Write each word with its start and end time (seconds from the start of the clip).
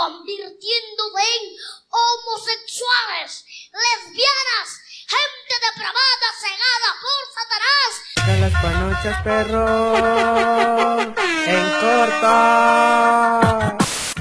convirtiéndose 0.00 1.20
en 1.20 1.44
homosexuales, 1.90 3.44
lesbianas, 3.68 4.68
gente 5.12 5.54
depravada, 5.68 6.26
cegada 6.40 6.88
por 7.04 7.22
Satanás. 7.36 7.90
las 8.40 8.54
panochas, 8.62 9.16
perro. 9.22 9.64
En 11.46 11.66
corto. 11.80 12.30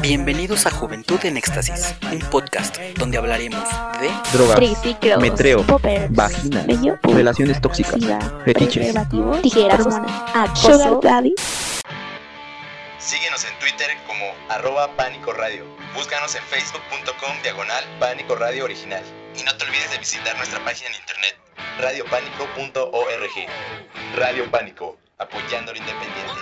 Bienvenidos 0.01 0.65
a 0.65 0.71
Juventud 0.71 1.19
en 1.23 1.37
Éxtasis, 1.37 1.95
un 2.11 2.19
podcast 2.29 2.77
donde 2.97 3.17
hablaremos 3.17 3.63
de 4.01 4.09
drogas, 4.33 4.55
triciclos, 4.55 5.21
metreo, 5.21 5.63
poppers, 5.65 6.11
vagina, 6.11 6.63
bello, 6.67 6.97
relaciones 7.03 7.61
tóxicas, 7.61 7.99
fetiches, 8.43 8.95
tijeras, 9.41 9.85
acoso. 10.33 10.73
sugar 10.73 10.99
daddy, 11.01 11.35
Síguenos 12.99 13.45
en 13.45 13.57
Twitter 13.59 13.87
como 14.05 14.25
arroba 14.49 14.93
Pánico 14.97 15.31
Radio. 15.31 15.63
Búscanos 15.95 16.35
en 16.35 16.43
facebook.com 16.43 17.31
diagonal 17.43 17.85
Pánico 17.97 18.35
Radio 18.35 18.65
Original. 18.65 19.01
Y 19.39 19.43
no 19.43 19.55
te 19.55 19.63
olvides 19.63 19.89
de 19.91 19.99
visitar 19.99 20.35
nuestra 20.35 20.61
página 20.65 20.89
en 20.89 20.95
internet 20.95 21.37
radiopánico.org. 21.79 23.47
Radio 24.17 24.51
Pánico, 24.51 24.97
apoyando 25.17 25.71
lo 25.71 25.77
independiente. 25.77 26.41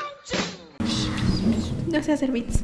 No 1.91 2.02
sé 2.02 2.13
hacer 2.13 2.32
beats. 2.32 2.63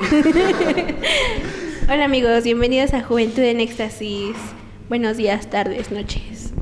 Hola 1.90 2.06
amigos, 2.06 2.42
bienvenidos 2.42 2.94
a 2.94 3.02
Juventud 3.02 3.42
en 3.42 3.60
Éxtasis. 3.60 4.34
Buenos 4.88 5.18
días, 5.18 5.50
tardes, 5.50 5.90
noches. 5.90 6.54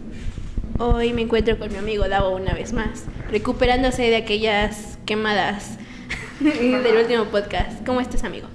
Hoy 0.80 1.12
me 1.12 1.22
encuentro 1.22 1.56
con 1.56 1.70
mi 1.70 1.78
amigo 1.78 2.08
Davo 2.08 2.30
una 2.30 2.52
vez 2.52 2.72
más, 2.72 3.04
recuperándose 3.30 4.02
de 4.10 4.16
aquellas 4.16 4.98
quemadas 5.06 5.78
del 6.40 6.96
último 6.96 7.24
podcast. 7.26 7.84
¿Cómo 7.86 8.00
estás, 8.00 8.24
amigo? 8.24 8.48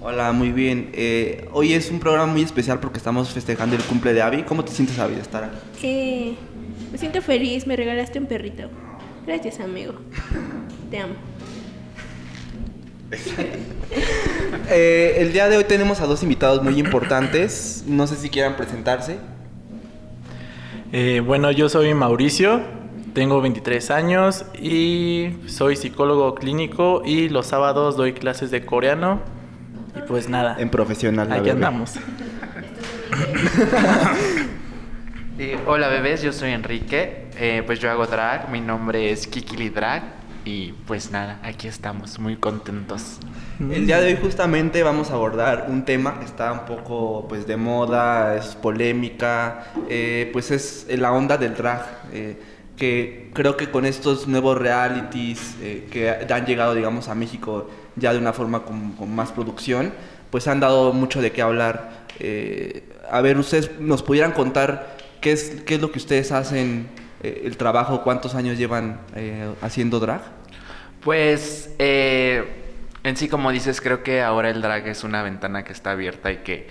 Hola, 0.00 0.32
muy 0.32 0.50
bien. 0.50 0.90
Eh, 0.92 1.48
hoy 1.52 1.72
es 1.74 1.90
un 1.90 2.00
programa 2.00 2.26
muy 2.26 2.42
especial 2.42 2.80
porque 2.80 2.98
estamos 2.98 3.30
festejando 3.30 3.76
el 3.76 3.82
cumple 3.82 4.12
de 4.12 4.22
Abby. 4.22 4.42
¿Cómo 4.42 4.64
te 4.64 4.72
sientes, 4.72 4.98
Abby, 4.98 5.14
de 5.14 5.20
estar 5.20 5.44
aquí? 5.44 5.58
Eh, 5.84 6.34
me 6.90 6.98
siento 6.98 7.22
feliz, 7.22 7.66
me 7.66 7.76
regalaste 7.76 8.18
un 8.18 8.26
perrito. 8.26 8.68
Gracias, 9.26 9.60
amigo. 9.60 9.94
Te 10.90 10.98
amo. 10.98 11.14
Eh, 14.70 15.16
el 15.18 15.32
día 15.32 15.48
de 15.48 15.58
hoy 15.58 15.64
tenemos 15.64 16.00
a 16.00 16.06
dos 16.06 16.22
invitados 16.22 16.62
muy 16.62 16.78
importantes. 16.78 17.84
No 17.86 18.06
sé 18.06 18.16
si 18.16 18.30
quieran 18.30 18.56
presentarse. 18.56 19.18
Eh, 20.92 21.20
bueno, 21.20 21.50
yo 21.50 21.68
soy 21.68 21.92
Mauricio, 21.92 22.62
tengo 23.14 23.40
23 23.40 23.90
años 23.90 24.44
y 24.60 25.36
soy 25.46 25.76
psicólogo 25.76 26.34
clínico 26.34 27.02
y 27.04 27.28
los 27.28 27.46
sábados 27.46 27.96
doy 27.96 28.12
clases 28.12 28.50
de 28.50 28.64
coreano. 28.64 29.20
Y 29.96 30.00
pues 30.08 30.28
nada, 30.28 30.56
En 30.58 30.70
profesional. 30.70 31.30
aquí 31.32 31.50
andamos. 31.50 31.94
Eh, 35.38 35.58
hola 35.66 35.88
bebés, 35.88 36.22
yo 36.22 36.30
soy 36.30 36.50
Enrique, 36.50 37.26
eh, 37.38 37.62
pues 37.64 37.80
yo 37.80 37.90
hago 37.90 38.06
drag, 38.06 38.50
mi 38.50 38.60
nombre 38.60 39.10
es 39.10 39.26
Kikili 39.26 39.70
Drag 39.70 40.02
y 40.44 40.72
pues 40.86 41.10
nada, 41.10 41.40
aquí 41.42 41.66
estamos 41.68 42.18
muy 42.18 42.36
contentos. 42.36 43.18
El 43.58 43.86
día 43.86 44.00
de 44.00 44.08
hoy 44.08 44.18
justamente 44.20 44.82
vamos 44.82 45.10
a 45.10 45.14
abordar 45.14 45.66
un 45.68 45.84
tema 45.84 46.18
que 46.18 46.26
está 46.26 46.52
un 46.52 46.66
poco 46.66 47.26
pues 47.28 47.46
de 47.46 47.56
moda, 47.56 48.36
es 48.36 48.54
polémica, 48.56 49.72
eh, 49.88 50.28
pues 50.32 50.50
es 50.50 50.86
la 50.98 51.12
onda 51.12 51.38
del 51.38 51.54
drag, 51.54 51.86
eh, 52.12 52.38
que 52.82 53.30
creo 53.32 53.56
que 53.56 53.70
con 53.70 53.86
estos 53.86 54.26
nuevos 54.26 54.58
realities 54.58 55.54
eh, 55.62 55.86
que 55.88 56.10
han 56.10 56.46
llegado 56.46 56.74
digamos 56.74 57.06
a 57.06 57.14
México 57.14 57.70
ya 57.94 58.12
de 58.12 58.18
una 58.18 58.32
forma 58.32 58.64
con, 58.64 59.14
más 59.14 59.30
producción, 59.30 59.92
pues 60.30 60.48
han 60.48 60.58
dado 60.58 60.92
mucho 60.92 61.22
de 61.22 61.30
qué 61.30 61.42
hablar. 61.42 62.06
Eh, 62.18 62.82
a 63.08 63.20
ver, 63.20 63.38
ustedes 63.38 63.78
nos 63.78 64.02
pudieran 64.02 64.32
contar 64.32 64.96
qué 65.20 65.30
es, 65.30 65.62
qué 65.64 65.76
es 65.76 65.80
lo 65.80 65.92
que 65.92 66.00
ustedes 66.00 66.32
hacen, 66.32 66.88
eh, 67.22 67.42
el 67.44 67.56
trabajo, 67.56 68.02
cuántos 68.02 68.34
años 68.34 68.58
llevan 68.58 68.98
haciendo 69.60 70.00
drag. 70.00 70.22
Pues 71.02 71.70
en 71.78 73.16
sí 73.16 73.28
como 73.28 73.52
dices, 73.52 73.80
creo 73.80 74.02
que 74.02 74.22
ahora 74.22 74.50
el 74.50 74.60
drag 74.60 74.88
es 74.88 75.04
una 75.04 75.22
ventana 75.22 75.62
que 75.62 75.72
está 75.72 75.92
abierta 75.92 76.32
y 76.32 76.38
que 76.38 76.66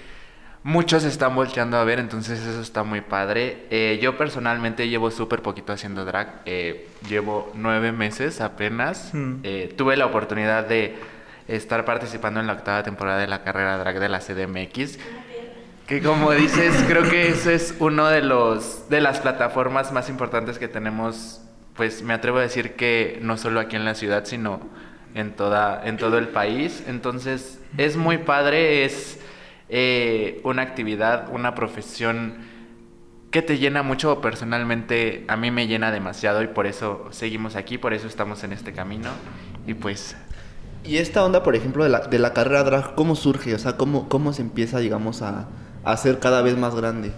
muchos 0.63 1.03
están 1.03 1.35
volteando 1.35 1.77
a 1.77 1.83
ver, 1.83 1.99
entonces 1.99 2.39
eso 2.39 2.61
está 2.61 2.83
muy 2.83 3.01
padre. 3.01 3.65
Eh, 3.69 3.99
yo 4.01 4.17
personalmente 4.17 4.87
llevo 4.89 5.11
súper 5.11 5.41
poquito 5.41 5.73
haciendo 5.73 6.05
drag, 6.05 6.41
eh, 6.45 6.87
llevo 7.07 7.51
nueve 7.55 7.91
meses 7.91 8.41
apenas. 8.41 9.09
Mm. 9.13 9.35
Eh, 9.43 9.73
tuve 9.75 9.97
la 9.97 10.05
oportunidad 10.05 10.67
de 10.67 10.95
estar 11.47 11.83
participando 11.85 12.39
en 12.39 12.47
la 12.47 12.53
octava 12.53 12.83
temporada 12.83 13.19
de 13.19 13.27
la 13.27 13.43
carrera 13.43 13.77
drag 13.77 13.99
de 13.99 14.09
la 14.09 14.19
CDMX. 14.19 14.99
Que 15.87 16.01
como 16.01 16.31
dices, 16.31 16.73
creo 16.87 17.09
que 17.09 17.29
ese 17.29 17.55
es 17.55 17.75
uno 17.79 18.07
de 18.07 18.21
los 18.21 18.87
de 18.89 19.01
las 19.01 19.19
plataformas 19.19 19.91
más 19.91 20.09
importantes 20.09 20.59
que 20.59 20.67
tenemos, 20.67 21.41
pues 21.75 22.03
me 22.03 22.13
atrevo 22.13 22.37
a 22.37 22.41
decir 22.41 22.75
que 22.75 23.19
no 23.21 23.37
solo 23.37 23.59
aquí 23.59 23.75
en 23.75 23.85
la 23.85 23.95
ciudad, 23.95 24.25
sino 24.25 24.61
en 25.15 25.31
toda 25.31 25.81
en 25.85 25.97
todo 25.97 26.19
el 26.19 26.27
país. 26.27 26.83
Entonces, 26.87 27.59
es 27.77 27.97
muy 27.97 28.19
padre, 28.19 28.85
es 28.85 29.19
eh, 29.71 30.41
una 30.43 30.61
actividad, 30.61 31.29
una 31.31 31.55
profesión 31.55 32.35
que 33.31 33.41
te 33.41 33.57
llena 33.57 33.81
mucho 33.81 34.19
personalmente, 34.19 35.23
a 35.29 35.37
mí 35.37 35.49
me 35.49 35.67
llena 35.67 35.91
demasiado 35.91 36.43
y 36.43 36.47
por 36.47 36.67
eso 36.67 37.07
seguimos 37.11 37.55
aquí, 37.55 37.77
por 37.77 37.93
eso 37.93 38.05
estamos 38.05 38.43
en 38.43 38.51
este 38.51 38.73
camino 38.73 39.09
y 39.65 39.73
pues 39.73 40.17
Y 40.83 40.97
esta 40.97 41.23
onda, 41.23 41.41
por 41.41 41.55
ejemplo, 41.55 41.85
de 41.85 41.89
la, 41.89 41.99
de 42.01 42.19
la 42.19 42.33
carrera 42.33 42.63
drag, 42.63 42.95
¿cómo 42.95 43.15
surge? 43.15 43.55
O 43.55 43.59
sea, 43.59 43.77
¿cómo, 43.77 44.09
cómo 44.09 44.33
se 44.33 44.41
empieza, 44.41 44.79
digamos, 44.79 45.21
a, 45.21 45.47
a 45.85 45.95
ser 45.95 46.19
cada 46.19 46.41
vez 46.41 46.57
más 46.57 46.75
grande? 46.75 47.13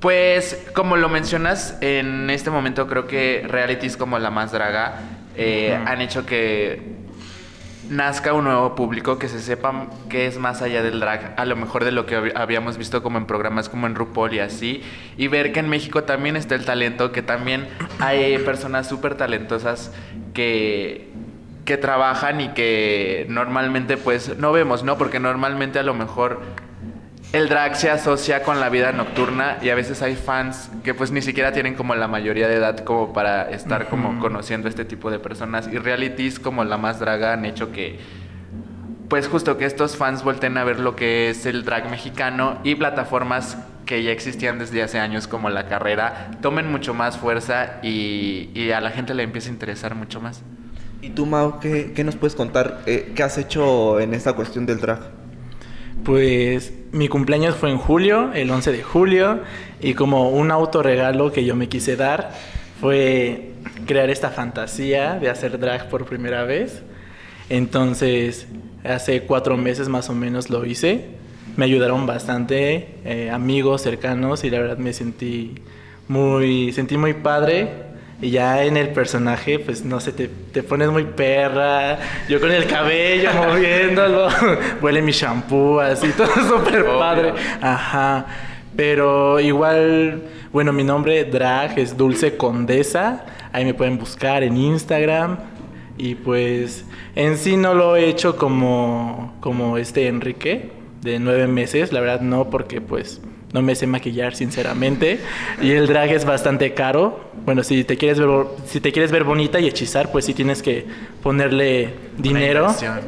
Pues 0.00 0.66
como 0.74 0.96
lo 0.96 1.10
mencionas, 1.10 1.76
en 1.82 2.30
este 2.30 2.50
momento 2.50 2.86
creo 2.86 3.06
que 3.06 3.44
realities 3.46 3.98
como 3.98 4.18
La 4.18 4.30
Más 4.30 4.50
Draga 4.50 4.94
eh, 5.36 5.78
han 5.86 6.00
hecho 6.00 6.24
que 6.24 6.99
nazca 7.90 8.32
un 8.32 8.44
nuevo 8.44 8.74
público, 8.76 9.18
que 9.18 9.28
se 9.28 9.40
sepa 9.40 9.86
que 10.08 10.26
es 10.26 10.38
más 10.38 10.62
allá 10.62 10.82
del 10.82 11.00
drag, 11.00 11.34
a 11.36 11.44
lo 11.44 11.56
mejor 11.56 11.84
de 11.84 11.90
lo 11.92 12.06
que 12.06 12.16
hab- 12.16 12.32
habíamos 12.36 12.78
visto 12.78 13.02
como 13.02 13.18
en 13.18 13.26
programas 13.26 13.68
como 13.68 13.86
en 13.86 13.94
RuPaul 13.96 14.32
y 14.34 14.38
así, 14.38 14.82
y 15.16 15.26
ver 15.28 15.52
que 15.52 15.60
en 15.60 15.68
México 15.68 16.04
también 16.04 16.36
está 16.36 16.54
el 16.54 16.64
talento, 16.64 17.10
que 17.12 17.22
también 17.22 17.68
hay 17.98 18.38
personas 18.38 18.88
súper 18.88 19.16
talentosas 19.16 19.92
que, 20.34 21.10
que 21.64 21.76
trabajan 21.76 22.40
y 22.40 22.48
que 22.50 23.26
normalmente 23.28 23.96
pues 23.96 24.38
no 24.38 24.52
vemos, 24.52 24.84
¿no? 24.84 24.96
Porque 24.96 25.18
normalmente 25.20 25.78
a 25.78 25.82
lo 25.82 25.94
mejor 25.94 26.40
el 27.32 27.48
drag 27.48 27.76
se 27.76 27.90
asocia 27.90 28.42
con 28.42 28.58
la 28.58 28.68
vida 28.70 28.90
nocturna 28.90 29.58
y 29.62 29.68
a 29.68 29.76
veces 29.76 30.02
hay 30.02 30.16
fans 30.16 30.68
que 30.82 30.94
pues 30.94 31.12
ni 31.12 31.22
siquiera 31.22 31.52
tienen 31.52 31.74
como 31.74 31.94
la 31.94 32.08
mayoría 32.08 32.48
de 32.48 32.56
edad 32.56 32.78
como 32.80 33.12
para 33.12 33.50
estar 33.50 33.88
como 33.88 34.18
conociendo 34.18 34.68
este 34.68 34.84
tipo 34.84 35.10
de 35.12 35.20
personas 35.20 35.68
y 35.72 35.78
realities 35.78 36.40
como 36.40 36.64
La 36.64 36.76
Más 36.76 36.98
Draga 36.98 37.32
han 37.32 37.44
hecho 37.44 37.70
que 37.70 38.00
pues 39.08 39.28
justo 39.28 39.58
que 39.58 39.64
estos 39.64 39.96
fans 39.96 40.24
volten 40.24 40.58
a 40.58 40.64
ver 40.64 40.80
lo 40.80 40.96
que 40.96 41.30
es 41.30 41.46
el 41.46 41.64
drag 41.64 41.88
mexicano 41.88 42.58
y 42.64 42.74
plataformas 42.74 43.56
que 43.86 44.02
ya 44.02 44.10
existían 44.10 44.58
desde 44.58 44.82
hace 44.82 44.98
años 44.98 45.28
como 45.28 45.50
La 45.50 45.68
Carrera 45.68 46.32
tomen 46.42 46.70
mucho 46.70 46.94
más 46.94 47.16
fuerza 47.16 47.78
y, 47.82 48.50
y 48.54 48.72
a 48.72 48.80
la 48.80 48.90
gente 48.90 49.14
le 49.14 49.22
empieza 49.22 49.50
a 49.50 49.52
interesar 49.52 49.94
mucho 49.94 50.20
más. 50.20 50.42
¿Y 51.02 51.10
tú, 51.10 51.26
Mau, 51.26 51.60
qué, 51.60 51.92
qué 51.94 52.04
nos 52.04 52.16
puedes 52.16 52.34
contar? 52.34 52.82
Eh, 52.86 53.12
¿Qué 53.14 53.22
has 53.22 53.38
hecho 53.38 54.00
en 54.00 54.14
esta 54.14 54.34
cuestión 54.34 54.66
del 54.66 54.80
drag? 54.80 55.19
Pues 56.04 56.72
mi 56.92 57.08
cumpleaños 57.08 57.56
fue 57.56 57.70
en 57.70 57.78
julio, 57.78 58.32
el 58.32 58.50
11 58.50 58.72
de 58.72 58.82
julio, 58.82 59.40
y 59.80 59.94
como 59.94 60.30
un 60.30 60.50
autorregalo 60.50 61.30
que 61.30 61.44
yo 61.44 61.54
me 61.56 61.68
quise 61.68 61.96
dar 61.96 62.30
fue 62.80 63.52
crear 63.86 64.08
esta 64.08 64.30
fantasía 64.30 65.18
de 65.18 65.28
hacer 65.28 65.58
drag 65.58 65.88
por 65.88 66.06
primera 66.06 66.44
vez. 66.44 66.82
Entonces, 67.50 68.46
hace 68.84 69.22
cuatro 69.22 69.56
meses 69.56 69.88
más 69.88 70.08
o 70.08 70.14
menos 70.14 70.48
lo 70.48 70.64
hice. 70.64 71.06
Me 71.56 71.64
ayudaron 71.66 72.06
bastante, 72.06 72.94
eh, 73.04 73.30
amigos 73.30 73.82
cercanos, 73.82 74.44
y 74.44 74.50
la 74.50 74.60
verdad 74.60 74.78
me 74.78 74.92
sentí 74.92 75.56
muy, 76.08 76.72
sentí 76.72 76.96
muy 76.96 77.14
padre. 77.14 77.89
Y 78.22 78.30
ya 78.30 78.64
en 78.64 78.76
el 78.76 78.90
personaje, 78.90 79.58
pues 79.58 79.84
no 79.84 79.98
sé, 79.98 80.12
te, 80.12 80.28
te 80.28 80.62
pones 80.62 80.90
muy 80.90 81.04
perra. 81.04 81.98
Yo 82.28 82.38
con 82.38 82.50
el 82.50 82.66
cabello 82.66 83.30
moviéndolo. 83.34 84.28
Huele 84.82 85.00
mi 85.00 85.12
shampoo, 85.12 85.80
así, 85.80 86.08
todo 86.16 86.28
súper 86.28 86.84
padre. 86.84 87.32
Ajá. 87.62 88.26
Pero 88.76 89.40
igual, 89.40 90.22
bueno, 90.52 90.72
mi 90.72 90.84
nombre 90.84 91.24
drag 91.24 91.78
es 91.78 91.96
Dulce 91.96 92.36
Condesa. 92.36 93.24
Ahí 93.52 93.64
me 93.64 93.74
pueden 93.74 93.98
buscar 93.98 94.42
en 94.42 94.56
Instagram. 94.56 95.38
Y 95.96 96.14
pues 96.14 96.84
en 97.14 97.36
sí 97.36 97.56
no 97.56 97.74
lo 97.74 97.96
he 97.96 98.08
hecho 98.08 98.36
como, 98.36 99.36
como 99.40 99.76
este 99.76 100.08
Enrique 100.08 100.72
de 101.02 101.18
nueve 101.18 101.46
meses. 101.46 101.92
La 101.92 102.00
verdad 102.00 102.20
no, 102.20 102.50
porque 102.50 102.80
pues 102.80 103.20
no 103.52 103.62
me 103.62 103.74
sé 103.74 103.86
maquillar 103.86 104.34
sinceramente. 104.34 105.20
Y 105.60 105.72
el 105.72 105.86
drag 105.86 106.10
es 106.12 106.24
bastante 106.24 106.74
caro. 106.74 107.30
Bueno, 107.44 107.62
si 107.64 107.84
te 107.84 107.96
quieres 107.96 108.18
ver, 108.18 108.28
si 108.66 108.80
te 108.80 108.92
quieres 108.92 109.10
ver 109.10 109.24
bonita 109.24 109.58
y 109.60 109.66
hechizar, 109.66 110.12
pues 110.12 110.24
sí 110.24 110.34
tienes 110.34 110.62
que 110.62 110.86
ponerle 111.22 111.94
dinero. 112.16 112.66
inversión. 112.66 113.00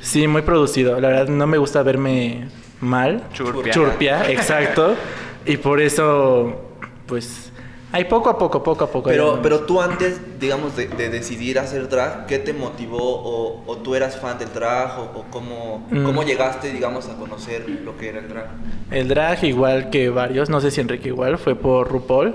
Sí, 0.00 0.26
muy 0.26 0.42
producido. 0.42 1.00
La 1.00 1.08
verdad 1.08 1.28
no 1.28 1.46
me 1.46 1.58
gusta 1.58 1.82
verme 1.82 2.48
mal. 2.80 3.22
Churpia. 3.32 3.72
Churpia, 3.72 4.30
exacto. 4.30 4.96
y 5.46 5.56
por 5.56 5.80
eso, 5.80 6.60
pues, 7.06 7.51
hay 7.92 8.04
poco 8.04 8.30
a 8.30 8.38
poco, 8.38 8.62
poco 8.62 8.84
a 8.84 8.90
poco. 8.90 9.08
Pero, 9.10 9.40
pero 9.42 9.60
tú 9.60 9.80
antes, 9.80 10.20
digamos, 10.40 10.74
de, 10.76 10.88
de 10.88 11.10
decidir 11.10 11.58
hacer 11.58 11.88
drag, 11.88 12.26
¿qué 12.26 12.38
te 12.38 12.52
motivó? 12.52 12.98
¿O, 13.02 13.62
o 13.66 13.76
tú 13.78 13.94
eras 13.94 14.16
fan 14.16 14.38
del 14.38 14.52
drag? 14.52 14.98
¿O, 14.98 15.02
o 15.20 15.24
cómo, 15.30 15.86
Mm. 15.90 16.04
cómo 16.04 16.22
llegaste, 16.22 16.72
digamos, 16.72 17.08
a 17.08 17.14
conocer 17.16 17.68
lo 17.68 17.96
que 17.98 18.08
era 18.08 18.18
el 18.20 18.28
drag? 18.28 18.46
El 18.90 19.08
drag, 19.08 19.44
igual 19.44 19.90
que 19.90 20.08
varios, 20.10 20.48
no 20.48 20.60
sé 20.60 20.70
si 20.70 20.80
Enrique 20.80 21.08
igual, 21.08 21.38
fue 21.38 21.54
por 21.54 21.88
RuPaul. 21.88 22.34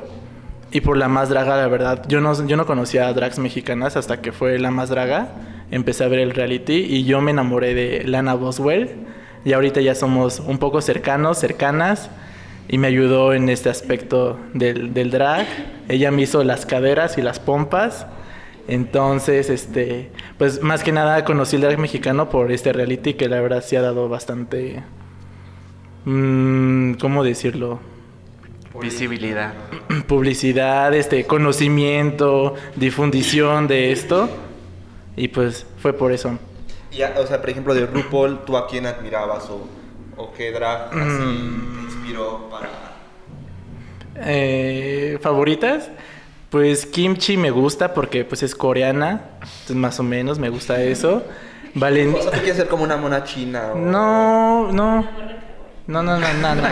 Y 0.69 0.81
por 0.81 0.97
la 0.97 1.07
más 1.07 1.29
draga, 1.29 1.55
la 1.55 1.67
verdad. 1.67 2.03
Yo 2.09 2.19
no, 2.19 2.45
yo 2.45 2.57
no 2.57 2.65
conocía 2.65 3.11
drags 3.13 3.39
mexicanas 3.39 3.95
hasta 3.95 4.21
que 4.21 4.31
fue 4.33 4.59
la 4.59 4.69
más 4.69 4.89
draga. 4.89 5.29
Empecé 5.71 6.03
a 6.03 6.07
ver 6.09 6.19
el 6.19 6.31
reality 6.31 6.73
y 6.87 7.05
yo 7.05 7.21
me 7.21 7.31
enamoré 7.31 7.73
de 7.73 8.03
Lana 8.05 8.33
Boswell. 8.33 8.91
Y 9.45 9.53
ahorita 9.53 9.79
ya 9.79 9.95
somos 9.95 10.41
un 10.41 10.57
poco 10.57 10.81
cercanos, 10.81 11.37
cercanas. 11.39 12.09
Y 12.67 12.77
me 12.77 12.87
ayudó 12.87 13.33
en 13.33 13.49
este 13.49 13.69
aspecto 13.69 14.39
del, 14.53 14.93
del 14.93 15.11
drag. 15.11 15.47
Ella 15.87 16.11
me 16.11 16.23
hizo 16.23 16.43
las 16.43 16.65
caderas 16.65 17.17
y 17.17 17.21
las 17.21 17.39
pompas. 17.39 18.07
Entonces, 18.67 19.49
este, 19.49 20.11
pues 20.37 20.61
más 20.61 20.83
que 20.83 20.91
nada 20.91 21.23
conocí 21.23 21.55
el 21.55 21.61
drag 21.61 21.79
mexicano 21.79 22.29
por 22.29 22.51
este 22.51 22.73
reality 22.73 23.13
que 23.13 23.29
la 23.29 23.39
verdad 23.39 23.63
sí 23.65 23.77
ha 23.77 23.81
dado 23.81 24.09
bastante 24.09 24.83
Mm, 26.09 26.93
¿Cómo 26.93 27.21
decirlo? 27.21 27.79
Visibilidad. 28.79 29.53
Publicidad, 30.07 30.93
este, 30.93 31.25
conocimiento, 31.25 32.55
difundición 32.77 33.67
de 33.67 33.91
esto. 33.91 34.29
Y 35.17 35.27
pues 35.27 35.65
fue 35.81 35.91
por 35.91 36.13
eso. 36.13 36.39
Y, 36.93 37.01
o 37.01 37.27
sea, 37.27 37.41
por 37.41 37.49
ejemplo, 37.49 37.73
de 37.73 37.85
RuPaul, 37.87 38.45
¿tú 38.45 38.55
a 38.55 38.67
quién 38.67 38.85
admirabas? 38.85 39.49
¿O, 39.49 39.67
o 40.15 40.31
qué 40.31 40.51
drag 40.51 40.93
así 40.93 41.23
Mm. 41.23 41.86
Te 42.07 42.13
inspiró 42.13 42.49
para...? 42.49 42.69
Eh, 44.15 45.19
¿Favoritas? 45.21 45.89
Pues 46.49 46.85
Kimchi 46.85 47.37
me 47.37 47.51
gusta 47.51 47.93
porque 47.93 48.23
pues 48.23 48.41
es 48.43 48.55
coreana. 48.55 49.21
Entonces 49.41 49.75
más 49.75 49.99
o 49.99 50.03
menos 50.03 50.39
me 50.39 50.49
gusta 50.49 50.81
eso. 50.81 51.23
Valen... 51.73 52.15
O 52.15 52.21
sea, 52.21 52.31
¿tú 52.31 52.37
quieres 52.39 52.57
ser 52.57 52.67
como 52.67 52.83
una 52.83 52.97
mona 52.97 53.23
china? 53.23 53.71
O... 53.73 53.77
No, 53.77 54.71
no. 54.71 55.07
No, 55.87 56.03
no, 56.03 56.17
no, 56.19 56.33
no, 56.33 56.55
no. 56.55 56.63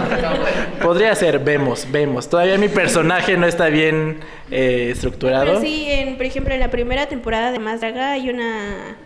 Podría 0.82 1.16
ser, 1.16 1.40
vemos, 1.40 1.88
vemos. 1.90 2.28
Todavía 2.28 2.58
mi 2.58 2.68
personaje 2.68 3.38
no 3.38 3.48
está 3.48 3.68
bien 3.68 4.20
eh, 4.52 4.90
estructurado. 4.92 5.46
Pero 5.46 5.62
sí, 5.62 5.86
en, 5.88 6.18
por 6.18 6.26
ejemplo, 6.26 6.54
en 6.54 6.60
la 6.60 6.70
primera 6.70 7.06
temporada 7.08 7.52
de 7.52 7.60
Más 7.60 7.80
Draga 7.80 8.12
hay 8.12 8.30
una 8.30 8.98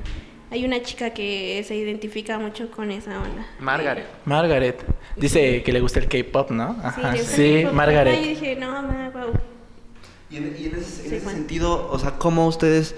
hay 0.51 0.65
una 0.65 0.81
chica 0.81 1.11
que 1.11 1.63
se 1.67 1.75
identifica 1.75 2.39
mucho 2.39 2.71
con 2.71 2.91
esa 2.91 3.21
onda. 3.21 3.45
Margaret. 3.59 4.05
Margaret. 4.25 4.83
Dice 5.15 5.61
que 5.63 5.71
le 5.71 5.79
gusta 5.79 5.99
el 5.99 6.07
K-pop, 6.07 6.51
¿no? 6.51 6.75
Ajá. 6.83 7.15
Sí, 7.17 7.61
pop. 7.65 7.73
Margaret. 7.73 8.19
Y 8.23 8.29
dije, 8.29 8.55
no, 8.55 8.81
ma, 8.81 9.11
wow. 9.13 9.33
Y 10.31 10.37
en, 10.37 10.55
y 10.59 10.65
en 10.67 10.75
ese, 10.75 10.75
en 10.75 10.83
Sí, 10.83 11.15
ese 11.15 11.19
Juan. 11.21 11.35
sentido, 11.35 11.89
o 11.91 11.99
sea, 11.99 12.11
¿cómo 12.17 12.47
ustedes 12.47 12.95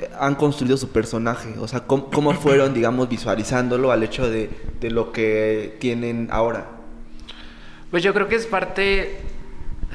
eh, 0.00 0.08
han 0.18 0.34
construido 0.34 0.76
su 0.76 0.90
personaje? 0.90 1.54
O 1.58 1.68
sea, 1.68 1.80
¿cómo, 1.80 2.10
cómo 2.10 2.32
fueron, 2.34 2.72
digamos, 2.74 3.08
visualizándolo 3.08 3.90
al 3.92 4.02
hecho 4.02 4.28
de, 4.30 4.50
de 4.80 4.90
lo 4.90 5.12
que 5.12 5.76
tienen 5.80 6.28
ahora? 6.30 6.66
Pues 7.90 8.02
yo 8.02 8.12
creo 8.14 8.28
que 8.28 8.34
es 8.36 8.46
parte 8.46 9.18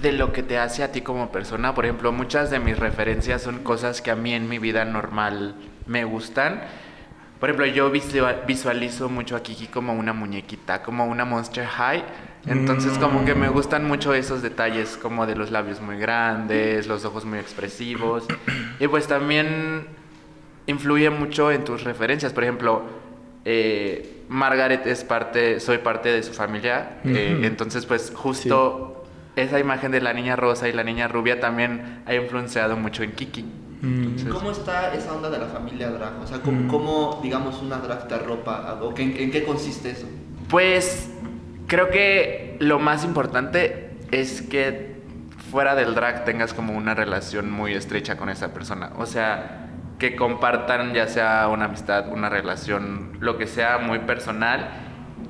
de 0.01 0.11
lo 0.13 0.31
que 0.31 0.43
te 0.43 0.57
hace 0.57 0.83
a 0.83 0.91
ti 0.91 1.01
como 1.01 1.31
persona. 1.31 1.75
Por 1.75 1.85
ejemplo, 1.85 2.11
muchas 2.11 2.49
de 2.49 2.59
mis 2.59 2.77
referencias 2.79 3.41
son 3.41 3.59
cosas 3.59 4.01
que 4.01 4.11
a 4.11 4.15
mí 4.15 4.33
en 4.33 4.47
mi 4.47 4.57
vida 4.59 4.85
normal 4.85 5.55
me 5.85 6.05
gustan. 6.05 6.61
Por 7.39 7.49
ejemplo, 7.49 7.65
yo 7.67 7.89
visua- 7.91 8.45
visualizo 8.45 9.07
mucho 9.09 9.35
a 9.35 9.41
Kiki 9.41 9.67
como 9.67 9.93
una 9.93 10.11
muñequita, 10.13 10.83
como 10.83 11.05
una 11.05 11.23
Monster 11.25 11.65
High. 11.65 12.03
Entonces, 12.47 12.97
como 12.97 13.23
que 13.25 13.33
me 13.35 13.47
gustan 13.49 13.85
mucho 13.85 14.13
esos 14.13 14.41
detalles, 14.41 14.97
como 15.01 15.25
de 15.25 15.35
los 15.35 15.49
labios 15.51 15.79
muy 15.81 15.97
grandes, 15.97 16.87
los 16.87 17.05
ojos 17.05 17.23
muy 17.25 17.39
expresivos. 17.39 18.25
Y 18.79 18.87
pues 18.87 19.07
también 19.07 19.87
influye 20.67 21.09
mucho 21.09 21.51
en 21.51 21.63
tus 21.63 21.83
referencias. 21.83 22.33
Por 22.33 22.43
ejemplo, 22.43 22.83
eh, 23.45 24.23
Margaret 24.29 24.85
es 24.85 25.03
parte, 25.03 25.59
soy 25.59 25.77
parte 25.79 26.09
de 26.09 26.23
su 26.23 26.33
familia. 26.33 26.99
eh, 27.05 27.41
entonces, 27.43 27.85
pues 27.85 28.11
justo 28.15 29.05
esa 29.37 29.59
imagen 29.59 29.91
de 29.91 30.01
la 30.01 30.11
niña 30.13 30.35
rosa 30.35 30.67
y 30.67 30.73
la 30.73 30.83
niña 30.83 31.07
rubia 31.07 31.39
también 31.39 32.03
ha 32.05 32.13
influenciado 32.13 32.75
mucho 32.75 33.03
en 33.03 33.13
Kiki. 33.13 33.45
Mm. 33.81 34.03
Entonces, 34.03 34.33
¿Cómo 34.33 34.51
está 34.51 34.93
esa 34.93 35.13
onda 35.13 35.29
de 35.29 35.39
la 35.39 35.45
familia 35.47 35.89
drag? 35.89 36.19
O 36.21 36.27
sea, 36.27 36.39
¿cómo, 36.39 36.61
Mm. 36.61 36.67
cómo, 36.67 37.19
digamos, 37.23 37.61
una 37.61 37.77
drag 37.77 38.07
te 38.07 38.15
arropa? 38.15 38.77
¿O 38.81 38.93
qué- 38.93 39.03
en, 39.03 39.17
en 39.17 39.31
qué 39.31 39.43
consiste 39.45 39.91
eso? 39.91 40.07
Pues 40.49 41.09
creo 41.67 41.89
que 41.89 42.57
lo 42.59 42.79
más 42.79 43.03
importante 43.05 43.91
es 44.11 44.41
que 44.41 44.99
fuera 45.51 45.75
del 45.75 45.95
drag 45.95 46.25
tengas 46.25 46.53
como 46.53 46.73
una 46.77 46.93
relación 46.93 47.49
muy 47.51 47.73
estrecha 47.73 48.17
con 48.17 48.29
esa 48.29 48.53
persona. 48.53 48.91
O 48.97 49.05
sea, 49.05 49.67
que 49.97 50.15
compartan 50.15 50.93
ya 50.93 51.07
sea 51.07 51.47
una 51.47 51.65
amistad, 51.65 52.09
una 52.11 52.29
relación, 52.29 53.17
lo 53.19 53.37
que 53.37 53.47
sea 53.47 53.77
muy 53.79 53.99
personal 53.99 54.69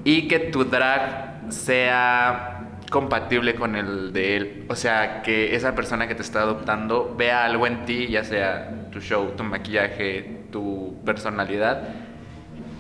y 0.04 0.28
que 0.28 0.40
tu 0.40 0.66
drag 0.66 1.42
sea 1.50 2.59
compatible 2.90 3.56
con 3.56 3.76
el 3.76 4.14
de 4.14 4.36
él. 4.38 4.66
O 4.70 4.76
sea, 4.76 5.22
que 5.22 5.56
esa 5.56 5.76
persona 5.76 6.08
que 6.08 6.16
te 6.16 6.22
está 6.22 6.42
adoptando 6.42 7.16
vea 7.18 7.46
algo 7.46 7.68
en 7.68 7.86
ti, 7.86 8.08
ya 8.08 8.24
sea 8.24 8.88
tu 8.92 9.00
show, 9.02 9.32
tu 9.38 9.44
maquillaje, 9.44 10.42
tu 10.52 10.96
personalidad, 11.06 11.90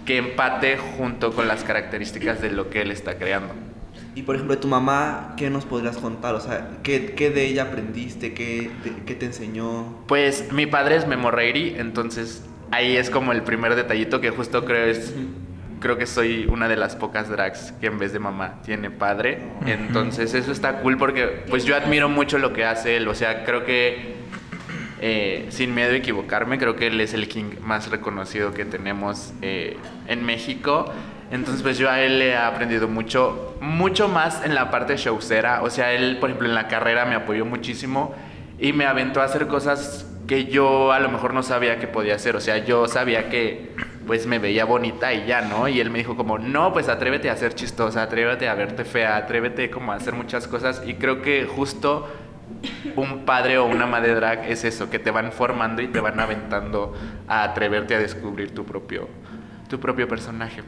que 0.05 0.17
empate 0.17 0.77
junto 0.77 1.33
con 1.33 1.47
las 1.47 1.63
características 1.63 2.41
de 2.41 2.51
lo 2.51 2.69
que 2.69 2.81
él 2.81 2.91
está 2.91 3.17
creando. 3.17 3.53
Y, 4.15 4.23
por 4.23 4.35
ejemplo, 4.35 4.55
de 4.55 4.61
tu 4.61 4.67
mamá, 4.67 5.35
¿qué 5.37 5.49
nos 5.49 5.65
podrías 5.65 5.97
contar? 5.97 6.33
O 6.35 6.39
sea, 6.41 6.67
¿qué, 6.83 7.13
qué 7.15 7.29
de 7.29 7.45
ella 7.45 7.63
aprendiste? 7.63 8.33
¿Qué, 8.33 8.71
te- 8.83 9.03
qué 9.05 9.15
te 9.15 9.27
enseñó? 9.27 9.99
Pues 10.07 10.51
mi 10.51 10.65
padre 10.65 10.95
es 10.95 11.07
Memo 11.07 11.29
Reiri, 11.31 11.75
entonces 11.77 12.43
ahí 12.71 12.97
es 12.97 13.09
como 13.09 13.31
el 13.31 13.43
primer 13.43 13.75
detallito 13.75 14.19
que 14.19 14.31
justo 14.31 14.65
creo 14.65 14.85
es 14.87 15.13
creo 15.79 15.97
que 15.97 16.05
soy 16.05 16.45
una 16.49 16.67
de 16.67 16.75
las 16.75 16.95
pocas 16.95 17.29
drags 17.29 17.73
que 17.79 17.87
en 17.87 17.99
vez 17.99 18.13
de 18.13 18.19
mamá 18.19 18.61
tiene 18.63 18.91
padre. 18.91 19.39
Entonces 19.65 20.33
eso 20.33 20.51
está 20.51 20.79
cool 20.81 20.97
porque 20.97 21.43
pues 21.49 21.65
yo 21.65 21.75
admiro 21.75 22.09
mucho 22.09 22.37
lo 22.37 22.53
que 22.53 22.65
hace 22.65 22.97
él. 22.97 23.07
O 23.07 23.15
sea, 23.15 23.43
creo 23.43 23.65
que 23.65 24.15
eh, 25.01 25.47
sin 25.49 25.73
miedo 25.73 25.93
a 25.93 25.95
equivocarme, 25.95 26.57
creo 26.57 26.75
que 26.75 26.87
él 26.87 26.99
es 26.99 27.13
el 27.13 27.27
king 27.27 27.55
más 27.61 27.89
reconocido 27.89 28.53
que 28.53 28.65
tenemos 28.65 29.33
eh, 29.41 29.77
en 30.07 30.25
México. 30.25 30.91
Entonces 31.31 31.61
pues 31.61 31.77
yo 31.77 31.89
a 31.89 32.01
él 32.01 32.19
le 32.19 32.29
he 32.29 32.37
aprendido 32.37 32.87
mucho, 32.87 33.55
mucho 33.61 34.07
más 34.07 34.43
en 34.43 34.55
la 34.55 34.71
parte 34.71 34.97
showcera. 34.97 35.61
O 35.61 35.69
sea, 35.69 35.93
él 35.93 36.17
por 36.19 36.29
ejemplo 36.29 36.49
en 36.49 36.55
la 36.55 36.67
carrera 36.67 37.05
me 37.05 37.15
apoyó 37.15 37.45
muchísimo 37.45 38.15
y 38.59 38.73
me 38.73 38.85
aventó 38.85 39.21
a 39.21 39.25
hacer 39.25 39.47
cosas 39.47 40.05
que 40.27 40.45
yo 40.45 40.91
a 40.91 40.99
lo 40.99 41.09
mejor 41.09 41.33
no 41.33 41.41
sabía 41.41 41.79
que 41.79 41.87
podía 41.87 42.15
hacer. 42.15 42.35
O 42.35 42.41
sea, 42.41 42.57
yo 42.65 42.87
sabía 42.87 43.29
que 43.29 43.71
pues 44.09 44.25
me 44.25 44.39
veía 44.39 44.65
bonita 44.65 45.13
y 45.13 45.27
ya, 45.27 45.41
¿no? 45.41 45.67
Y 45.67 45.79
él 45.79 45.91
me 45.91 45.99
dijo 45.99 46.15
como, 46.15 46.39
no, 46.39 46.73
pues 46.73 46.89
atrévete 46.89 47.29
a 47.29 47.35
ser 47.35 47.53
chistosa, 47.53 48.01
atrévete 48.01 48.49
a 48.49 48.55
verte 48.55 48.83
fea, 48.83 49.17
atrévete 49.17 49.69
como 49.69 49.91
a 49.91 49.97
hacer 49.97 50.15
muchas 50.15 50.47
cosas. 50.47 50.81
Y 50.83 50.95
creo 50.95 51.21
que 51.21 51.45
justo 51.45 52.09
un 52.95 53.23
padre 53.23 53.59
o 53.59 53.67
una 53.67 53.85
madre 53.85 54.15
drag 54.15 54.49
es 54.49 54.63
eso, 54.63 54.89
que 54.89 54.97
te 54.97 55.11
van 55.11 55.31
formando 55.31 55.83
y 55.83 55.89
te 55.89 55.99
van 55.99 56.19
aventando 56.19 56.95
a 57.27 57.43
atreverte 57.43 57.93
a 57.93 57.99
descubrir 57.99 58.51
tu 58.55 58.65
propio, 58.65 59.07
tu 59.69 59.79
propio 59.79 60.07
personaje. 60.07 60.63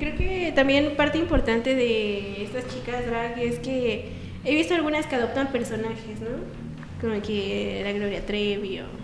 Creo 0.00 0.16
que 0.16 0.52
también 0.52 0.96
parte 0.96 1.18
importante 1.18 1.76
de 1.76 2.42
estas 2.42 2.66
chicas 2.66 3.06
drag 3.06 3.38
es 3.38 3.60
que 3.60 4.10
he 4.44 4.54
visto 4.56 4.74
algunas 4.74 5.06
que 5.06 5.14
adoptan 5.14 5.52
personajes, 5.52 6.20
¿no? 6.20 6.30
Como 7.00 7.22
que 7.22 7.82
la 7.84 7.92
Gloria 7.92 8.26
Trevi 8.26 8.80
o 8.80 9.01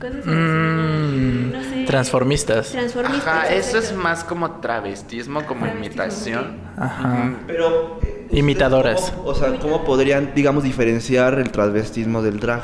cosas 0.00 0.16
así. 0.20 0.30
Mm, 0.30 1.52
no 1.52 1.62
sé. 1.62 1.84
transformistas. 1.86 2.70
Transformistas. 2.70 3.26
Ajá, 3.26 3.54
eso 3.54 3.78
es 3.78 3.94
más 3.94 4.24
como 4.24 4.60
travestismo, 4.60 5.44
como 5.46 5.66
Travestismo, 5.66 5.86
imitación. 5.86 6.58
Ajá. 6.76 7.34
Pero... 7.46 8.00
eh, 8.02 8.26
Imitadoras. 8.32 8.96
¿ustedes 9.00 9.16
cómo- 9.16 9.28
o 9.30 9.34
sea, 9.34 9.58
¿cómo 9.58 9.84
podrían, 9.84 10.32
digamos, 10.34 10.62
diferenciar 10.64 11.34
el 11.38 11.50
transvestismo 11.50 12.22
del 12.22 12.38
drag? 12.40 12.62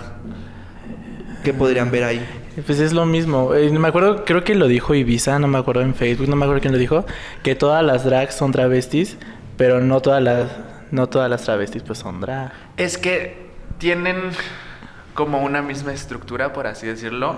¿Qué 1.44 1.52
podrían 1.52 1.90
ver 1.90 2.04
ahí? 2.04 2.26
Pues 2.66 2.80
es 2.80 2.92
lo 2.92 3.04
mismo. 3.06 3.54
Eh, 3.54 3.70
me 3.70 3.88
acuerdo, 3.88 4.24
creo 4.24 4.42
que 4.42 4.54
lo 4.54 4.66
dijo 4.66 4.94
Ibiza, 4.94 5.38
no 5.38 5.46
me 5.46 5.58
acuerdo 5.58 5.82
en 5.82 5.94
Facebook, 5.94 6.28
no 6.28 6.36
me 6.36 6.44
acuerdo 6.44 6.60
quién 6.60 6.72
lo 6.72 6.78
dijo, 6.78 7.04
que 7.42 7.54
todas 7.54 7.84
las 7.84 8.04
drags 8.04 8.34
son 8.34 8.50
travestis, 8.52 9.16
pero 9.56 9.80
no 9.80 10.00
todas 10.00 10.22
las, 10.22 10.48
no 10.90 11.08
todas 11.08 11.28
las 11.30 11.42
travestis 11.42 11.82
pues 11.82 11.98
son 11.98 12.20
drag. 12.20 12.52
Es 12.76 12.96
que 12.98 13.46
tienen 13.78 14.16
como 15.16 15.40
una 15.42 15.62
misma 15.62 15.92
estructura, 15.92 16.52
por 16.52 16.68
así 16.68 16.86
decirlo. 16.86 17.34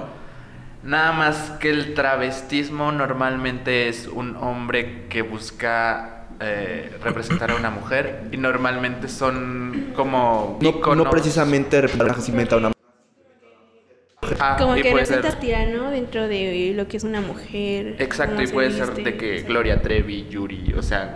Nada 0.83 1.13
más 1.13 1.51
que 1.61 1.71
el 1.71 1.95
travestismo 1.95 2.93
normalmente 2.93 3.89
es 3.89 4.07
un 4.07 4.37
hombre 4.37 5.07
que 5.09 5.23
busca 5.23 6.27
eh, 6.41 6.97
representar 7.03 7.51
a 7.51 7.57
una 7.57 7.71
mujer 7.71 8.25
y 8.31 8.37
normalmente 8.37 9.09
son 9.09 9.93
como 9.97 10.59
No, 10.61 11.11
precisamente 11.11 11.81
representar 11.81 12.55
a 12.55 12.57
una 12.59 12.69
mujer. 12.69 14.37
Ah, 14.41 14.57
Como 14.59 14.75
que 14.75 14.93
nos 14.93 15.09
ser- 15.09 15.19
estás 15.19 15.41
tirando 15.41 15.91
dentro 15.91 16.29
de 16.29 16.73
lo 16.77 16.87
que 16.87 16.97
es 16.97 17.05
una 17.05 17.21
mujer. 17.21 17.97
Exacto, 17.99 18.41
y 18.43 18.47
se 18.47 18.53
puede 18.53 18.71
ser 18.73 18.93
de 18.95 19.17
que. 19.17 19.43
Gloria 19.43 19.81
Trevi, 19.83 20.29
Yuri, 20.29 20.75
o 20.77 20.83
sea, 20.83 21.15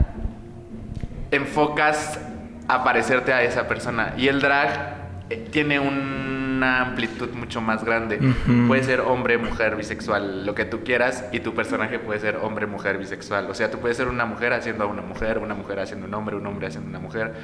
enfocas 1.30 2.18
a 2.68 2.82
parecerte 2.84 3.32
a 3.32 3.42
esa 3.42 3.68
persona. 3.68 4.14
Y 4.16 4.28
el 4.28 4.40
drag 4.40 4.96
eh, 5.30 5.46
tiene 5.50 5.78
una 6.62 6.80
amplitud 6.80 7.30
mucho 7.32 7.60
más 7.60 7.84
grande. 7.84 8.20
Puede 8.68 8.84
ser 8.84 9.00
hombre, 9.00 9.36
mujer, 9.36 9.74
bisexual, 9.74 10.46
lo 10.46 10.54
que 10.54 10.64
tú 10.64 10.84
quieras, 10.84 11.24
y 11.32 11.40
tu 11.40 11.54
personaje 11.54 11.98
puede 11.98 12.20
ser 12.20 12.36
hombre, 12.36 12.66
mujer, 12.66 12.98
bisexual. 12.98 13.50
O 13.50 13.54
sea, 13.54 13.70
tú 13.70 13.78
puedes 13.78 13.96
ser 13.96 14.06
una 14.06 14.24
mujer 14.26 14.52
haciendo 14.52 14.84
a 14.84 14.86
una 14.86 15.02
mujer, 15.02 15.38
una 15.38 15.54
mujer 15.54 15.80
haciendo 15.80 16.06
un 16.06 16.14
hombre, 16.14 16.36
un 16.36 16.46
hombre 16.46 16.68
haciendo 16.68 16.88
una 16.88 17.00
mujer. 17.00 17.34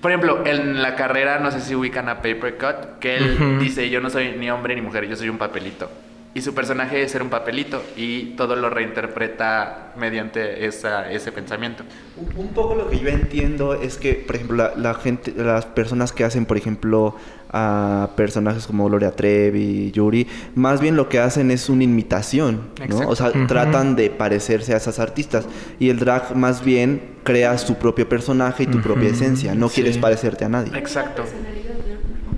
Por 0.00 0.10
ejemplo, 0.10 0.44
en 0.44 0.82
la 0.82 0.94
carrera, 0.94 1.38
no 1.40 1.50
sé 1.50 1.60
si 1.60 1.74
ubican 1.74 2.08
a 2.08 2.16
Papercut, 2.16 2.98
que 3.00 3.16
él 3.16 3.58
dice, 3.60 3.90
yo 3.90 4.00
no 4.00 4.10
soy 4.10 4.36
ni 4.38 4.50
hombre 4.50 4.74
ni 4.74 4.82
mujer, 4.82 5.06
yo 5.06 5.16
soy 5.16 5.28
un 5.28 5.38
papelito. 5.38 5.90
Y 6.34 6.40
su 6.40 6.54
personaje 6.54 7.02
es 7.02 7.10
ser 7.12 7.22
un 7.22 7.28
papelito 7.28 7.82
y 7.94 8.34
todo 8.36 8.56
lo 8.56 8.70
reinterpreta 8.70 9.92
mediante 9.98 10.64
esa, 10.64 11.10
ese 11.12 11.30
pensamiento. 11.30 11.84
Un, 12.16 12.46
un 12.46 12.48
poco 12.54 12.74
lo 12.74 12.88
que 12.88 12.98
yo 12.98 13.08
entiendo 13.08 13.74
es 13.74 13.98
que, 13.98 14.14
por 14.14 14.36
ejemplo, 14.36 14.56
la, 14.56 14.72
la 14.76 14.94
gente, 14.94 15.34
las 15.36 15.66
personas 15.66 16.10
que 16.10 16.24
hacen, 16.24 16.46
por 16.46 16.56
ejemplo, 16.56 17.16
a 17.50 18.08
personajes 18.16 18.66
como 18.66 18.86
Gloria 18.86 19.10
Trevi, 19.10 19.90
Yuri, 19.92 20.26
más 20.54 20.80
bien 20.80 20.96
lo 20.96 21.10
que 21.10 21.18
hacen 21.18 21.50
es 21.50 21.68
una 21.68 21.84
imitación, 21.84 22.62
¿no? 22.78 22.84
Exacto. 22.84 23.08
O 23.08 23.14
sea, 23.16 23.28
Ujú. 23.28 23.46
tratan 23.46 23.94
de 23.94 24.08
parecerse 24.08 24.72
a 24.72 24.78
esas 24.78 24.98
artistas. 25.00 25.46
Y 25.78 25.90
el 25.90 25.98
drag 25.98 26.34
más 26.34 26.64
bien 26.64 27.02
crea 27.24 27.58
su 27.58 27.74
propio 27.74 28.08
personaje 28.08 28.62
y 28.62 28.66
tu 28.68 28.80
propia 28.80 29.08
Ujú, 29.08 29.16
esencia. 29.16 29.54
No 29.54 29.68
sí. 29.68 29.74
quieres 29.82 29.98
parecerte 29.98 30.46
a 30.46 30.48
nadie. 30.48 30.78
Exacto. 30.78 31.24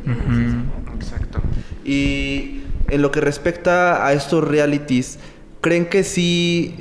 Ujú. 0.05 0.97
Exacto. 0.97 1.41
Y 1.85 2.63
en 2.89 3.03
lo 3.03 3.11
que 3.11 3.21
respecta 3.21 4.07
a 4.07 4.13
estos 4.13 4.43
realities, 4.47 5.19
¿creen 5.61 5.87
que 5.87 6.05
si 6.05 6.75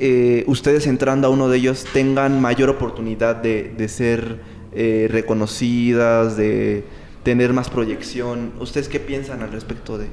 ustedes 0.46 0.86
entrando 0.86 1.28
a 1.28 1.30
uno 1.30 1.48
de 1.48 1.58
ellos 1.58 1.86
tengan 1.92 2.40
mayor 2.40 2.68
oportunidad 2.70 3.36
de, 3.36 3.72
de 3.76 3.88
ser 3.88 4.40
eh, 4.72 5.08
reconocidas, 5.10 6.36
de 6.36 6.84
tener 7.22 7.52
más 7.52 7.70
proyección? 7.70 8.52
¿Ustedes 8.60 8.88
qué 8.88 9.00
piensan 9.00 9.42
al 9.42 9.52
respecto 9.52 9.98
de...? 9.98 10.06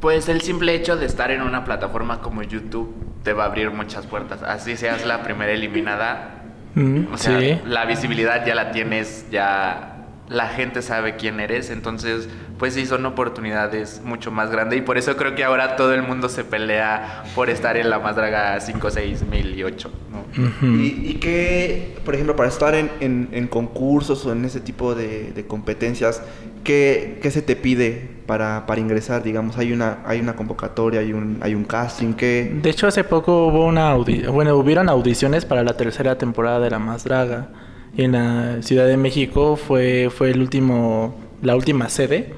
Pues 0.00 0.28
el 0.28 0.42
simple 0.42 0.74
hecho 0.74 0.96
de 0.96 1.06
estar 1.06 1.30
en 1.30 1.40
una 1.42 1.64
plataforma 1.64 2.20
como 2.20 2.42
YouTube 2.42 2.94
te 3.24 3.32
va 3.32 3.44
a 3.44 3.46
abrir 3.46 3.70
muchas 3.70 4.06
puertas. 4.06 4.42
Así 4.42 4.76
seas 4.76 5.04
la 5.06 5.22
primera 5.22 5.52
eliminada, 5.52 6.32
Mm, 6.74 7.06
O 7.10 7.16
sea, 7.16 7.40
sí. 7.40 7.58
la 7.64 7.86
visibilidad 7.86 8.44
ya 8.46 8.54
la 8.54 8.70
tienes, 8.70 9.24
ya 9.30 10.04
la 10.28 10.48
gente 10.48 10.82
sabe 10.82 11.16
quién 11.16 11.40
eres, 11.40 11.70
entonces, 11.70 12.28
pues 12.58 12.74
sí, 12.74 12.86
son 12.86 13.04
oportunidades 13.06 14.00
mucho 14.04 14.30
más 14.30 14.50
grandes 14.50 14.78
y 14.78 14.82
por 14.82 14.96
eso 14.98 15.16
creo 15.16 15.34
que 15.34 15.44
ahora 15.44 15.76
todo 15.76 15.92
el 15.92 16.02
mundo 16.02 16.28
se 16.28 16.42
pelea 16.44 17.24
por 17.34 17.50
estar 17.50 17.76
en 17.76 17.90
la 17.90 17.98
más 17.98 18.16
draga 18.16 18.58
5, 18.60 18.90
6, 18.90 19.24
mil 19.30 19.54
y 19.58 19.62
8, 19.62 19.90
¿no? 20.10 20.24
Y, 20.62 21.10
y 21.10 21.14
que, 21.20 21.96
por 22.04 22.14
ejemplo, 22.14 22.34
para 22.36 22.48
estar 22.48 22.74
en, 22.74 22.90
en- 23.00 23.28
en 23.32 23.46
concursos 23.46 24.24
o 24.26 24.32
en 24.32 24.44
ese 24.44 24.60
tipo 24.60 24.94
de, 24.94 25.32
de 25.32 25.46
competencias, 25.46 26.22
¿qué, 26.64 27.18
qué 27.22 27.30
se 27.30 27.42
te 27.42 27.56
pide 27.56 28.08
para, 28.26 28.64
para 28.66 28.80
ingresar? 28.80 29.22
Digamos, 29.22 29.56
hay 29.58 29.72
una, 29.72 29.98
hay 30.06 30.20
una 30.20 30.34
convocatoria, 30.36 31.00
hay 31.00 31.12
un, 31.12 31.38
hay 31.42 31.54
un 31.54 31.64
casting, 31.64 32.14
¿qué...? 32.14 32.52
De 32.62 32.70
hecho, 32.70 32.86
hace 32.86 33.04
poco 33.04 33.46
hubo 33.48 33.66
una 33.66 33.94
audi- 33.94 34.26
bueno, 34.30 34.56
hubieron 34.56 34.88
audiciones 34.88 35.44
para 35.44 35.62
la 35.62 35.76
tercera 35.76 36.16
temporada 36.18 36.60
de 36.60 36.70
La 36.70 36.78
Más 36.78 37.04
Draga. 37.04 37.48
Y 37.96 38.04
en 38.04 38.12
la 38.12 38.62
Ciudad 38.62 38.86
de 38.86 38.96
México 38.98 39.56
fue, 39.56 40.10
fue 40.14 40.30
el 40.30 40.40
último, 40.40 41.18
la 41.42 41.56
última 41.56 41.88
sede. 41.88 42.34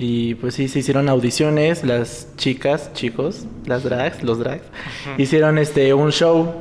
Y 0.00 0.36
pues 0.36 0.54
sí, 0.54 0.68
se 0.68 0.78
hicieron 0.78 1.08
audiciones, 1.08 1.82
las 1.82 2.28
chicas, 2.36 2.92
chicos, 2.92 3.46
las 3.66 3.82
drags, 3.82 4.22
los 4.22 4.38
drags, 4.38 4.62
hicieron 5.18 5.58
este 5.58 5.92
un 5.92 6.12
show. 6.12 6.54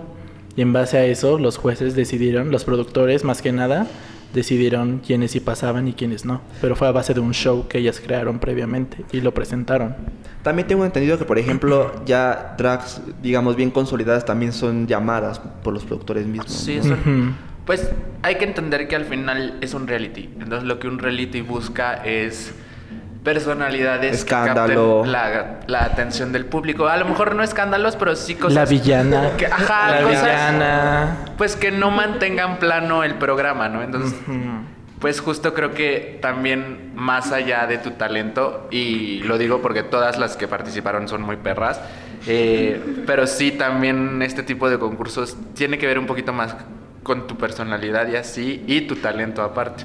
Y 0.55 0.63
en 0.63 0.73
base 0.73 0.97
a 0.97 1.05
eso, 1.05 1.37
los 1.37 1.57
jueces 1.57 1.95
decidieron, 1.95 2.49
los 2.49 2.65
productores 2.65 3.23
más 3.23 3.43
que 3.43 3.51
nada, 3.51 3.85
decidieron 4.33 5.01
quiénes 5.05 5.31
sí 5.31 5.39
pasaban 5.39 5.87
y 5.87 5.93
quiénes 5.93 6.25
no. 6.25 6.41
Pero 6.61 6.75
fue 6.75 6.87
a 6.87 6.91
base 6.91 7.13
de 7.13 7.19
un 7.19 7.35
show 7.35 7.67
que 7.67 7.77
ellas 7.77 8.01
crearon 8.03 8.39
previamente 8.39 9.05
y 9.11 9.21
lo 9.21 9.35
presentaron. 9.35 9.95
También 10.41 10.67
tengo 10.67 10.83
entendido 10.83 11.19
que, 11.19 11.25
por 11.25 11.37
ejemplo, 11.37 11.91
ya 12.07 12.55
drags, 12.57 13.01
digamos, 13.21 13.55
bien 13.55 13.69
consolidadas 13.69 14.25
también 14.25 14.51
son 14.51 14.87
llamadas 14.87 15.39
por 15.63 15.73
los 15.73 15.85
productores 15.85 16.25
mismos. 16.25 16.51
Sí, 16.51 16.77
¿no? 16.77 16.95
eso-. 16.95 16.97
Pues 17.67 17.91
hay 18.23 18.35
que 18.35 18.45
entender 18.45 18.87
que 18.87 18.95
al 18.95 19.05
final 19.05 19.59
es 19.61 19.73
un 19.75 19.87
reality, 19.87 20.29
entonces 20.39 20.63
lo 20.63 20.79
que 20.79 20.87
un 20.87 20.99
reality 20.99 21.41
busca 21.41 21.95
es 21.95 22.53
personalidades 23.27 24.15
Escándalo. 24.19 25.03
que 25.03 25.11
capten 25.11 25.11
la, 25.11 25.59
la 25.67 25.83
atención 25.83 26.31
del 26.31 26.45
público. 26.45 26.87
A 26.87 26.95
lo 26.95 27.03
mejor 27.05 27.35
no 27.35 27.43
escándalos, 27.43 27.97
pero 27.97 28.15
sí 28.15 28.35
cosas... 28.35 28.53
La 28.53 28.65
villana. 28.65 29.31
Que- 29.37 29.47
ajá, 29.47 29.91
la 29.91 30.01
cosas- 30.03 30.21
villana. 30.23 31.17
Pues 31.37 31.55
que 31.57 31.71
no 31.71 31.91
mantengan 31.91 32.57
plano 32.57 33.03
el 33.03 33.15
programa, 33.15 33.67
¿no? 33.67 33.83
Entonces, 33.83 34.17
pues 34.99 35.19
justo 35.19 35.53
creo 35.53 35.73
que 35.73 36.19
también 36.21 36.93
más 36.95 37.33
allá 37.33 37.67
de 37.67 37.77
tu 37.77 37.91
talento, 37.91 38.67
y 38.71 39.19
lo 39.23 39.37
digo 39.37 39.61
porque 39.61 39.83
todas 39.83 40.17
las 40.17 40.37
que 40.37 40.47
participaron 40.47 41.07
son 41.09 41.21
muy 41.21 41.35
perras, 41.35 41.81
eh, 42.27 43.03
pero 43.05 43.27
sí 43.27 43.51
también 43.51 44.21
este 44.21 44.41
tipo 44.41 44.69
de 44.69 44.79
concursos 44.79 45.35
tiene 45.53 45.77
que 45.77 45.85
ver 45.85 45.99
un 45.99 46.05
poquito 46.07 46.31
más 46.33 46.55
con 47.03 47.27
tu 47.27 47.37
personalidad 47.37 48.07
y 48.07 48.15
así, 48.15 48.63
y 48.67 48.81
tu 48.81 48.95
talento 48.95 49.41
aparte. 49.43 49.83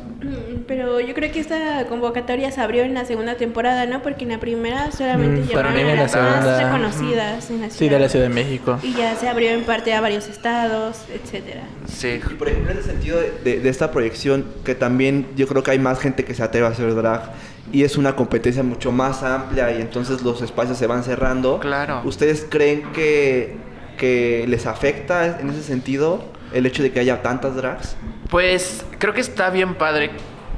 Pero 0.67 1.01
yo 1.01 1.15
creo 1.15 1.33
que 1.33 1.41
esta 1.41 1.87
convocatoria 1.87 2.51
se 2.53 2.61
abrió 2.61 2.83
en 2.85 2.95
la 2.95 3.05
segunda 3.05 3.37
temporada, 3.37 3.87
¿no? 3.87 4.03
Porque 4.03 4.25
en 4.25 4.31
la 4.31 4.41
primera 4.41 4.91
solamente 4.93 5.43
Mm, 5.43 5.49
también 5.57 5.87
a 5.87 5.91
en 5.91 5.97
la 5.97 6.03
las 6.03 6.17
más 6.17 6.63
reconocidas 6.63 7.51
en 7.51 7.61
la 7.63 7.71
Sí, 7.71 7.89
de 7.89 7.99
la 7.99 8.09
Ciudad 8.09 8.29
de 8.29 8.31
ciudad. 8.33 8.45
México. 8.47 8.79
Y 8.83 8.95
ya 8.95 9.15
se 9.17 9.29
abrió 9.29 9.51
en 9.51 9.65
parte 9.65 9.93
a 9.95 10.01
varios 10.01 10.29
estados, 10.29 11.05
etcétera. 11.13 11.63
Sí, 11.87 12.21
Y 12.31 12.35
por 12.35 12.49
ejemplo, 12.49 12.73
en 12.73 12.79
el 12.79 12.85
sentido 12.85 13.19
de 13.21 13.69
esta 13.69 13.91
proyección, 13.91 14.45
que 14.65 14.75
también 14.75 15.27
yo 15.37 15.47
creo 15.47 15.63
que 15.63 15.71
hay 15.73 15.79
más 15.79 15.99
gente 16.01 16.25
que 16.25 16.35
se 16.35 16.43
atreve 16.43 16.67
a 16.67 16.71
hacer 16.71 16.95
drag 16.95 17.33
y 17.73 17.85
es 17.85 17.97
una 17.97 18.17
competencia 18.17 18.63
mucho 18.63 18.93
más 18.93 19.23
amplia 19.23 19.71
y 19.73 19.81
entonces 19.81 20.23
los 20.23 20.43
espacios 20.43 20.79
se 20.79 20.87
van 20.87 21.05
cerrando. 21.05 21.59
Claro. 21.61 22.03
¿Ustedes 22.05 22.47
creen 22.49 22.83
que, 22.93 23.57
que 23.97 24.45
les 24.49 24.67
afecta 24.67 25.41
en 25.41 25.51
ese 25.51 25.63
sentido 25.63 26.25
el 26.53 26.67
hecho 26.67 26.83
de 26.83 26.93
que 26.93 27.01
haya 27.01 27.23
tantas 27.23 27.55
drags? 27.57 27.97
Pues 28.31 28.85
creo 28.99 29.15
que 29.15 29.21
está 29.21 29.51
bien 29.51 29.75
padre 29.75 30.11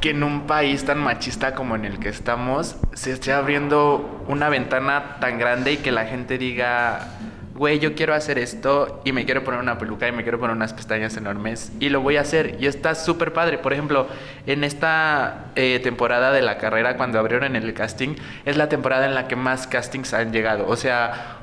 que 0.05 0.11
en 0.11 0.23
un 0.23 0.47
país 0.47 0.85
tan 0.85 0.99
machista 0.99 1.55
como 1.55 1.77
en 1.77 1.87
el 1.87 1.99
que 1.99 2.11
estamos 2.11 2.77
se 2.93 3.11
esté 3.11 3.33
abriendo 3.33 4.23
una 4.29 4.51
ventana 4.51 5.17
tan 5.19 5.39
grande 5.39 5.73
y 5.73 5.77
que 5.79 5.93
la 5.93 6.05
gente 6.05 6.37
diga, 6.37 7.09
güey, 7.55 7.79
yo 7.79 7.95
quiero 7.95 8.13
hacer 8.13 8.39
esto 8.39 9.01
y 9.07 9.13
me 9.13 9.25
quiero 9.25 9.45
poner 9.45 9.61
una 9.61 9.79
peluca 9.79 10.07
y 10.07 10.13
me 10.13 10.23
quiero 10.23 10.39
poner 10.39 10.55
unas 10.57 10.75
pestañas 10.75 11.17
enormes 11.17 11.73
y 11.81 11.89
lo 11.89 12.03
voy 12.03 12.19
a 12.19 12.21
hacer 12.21 12.59
y 12.61 12.67
está 12.67 12.95
súper 12.95 13.33
padre. 13.33 13.57
Por 13.57 13.73
ejemplo, 13.73 14.07
en 14.47 14.63
esta 14.63 15.47
eh, 15.57 15.81
temporada 15.83 16.33
de 16.33 16.43
la 16.43 16.59
carrera, 16.59 16.99
cuando 16.99 17.19
abrieron 17.19 17.57
el 17.57 17.73
casting, 17.73 18.17
es 18.45 18.59
la 18.59 18.69
temporada 18.69 19.07
en 19.07 19.15
la 19.15 19.27
que 19.27 19.37
más 19.37 19.67
castings 19.67 20.13
han 20.13 20.35
llegado. 20.35 20.67
O 20.69 20.77
sea, 20.77 21.39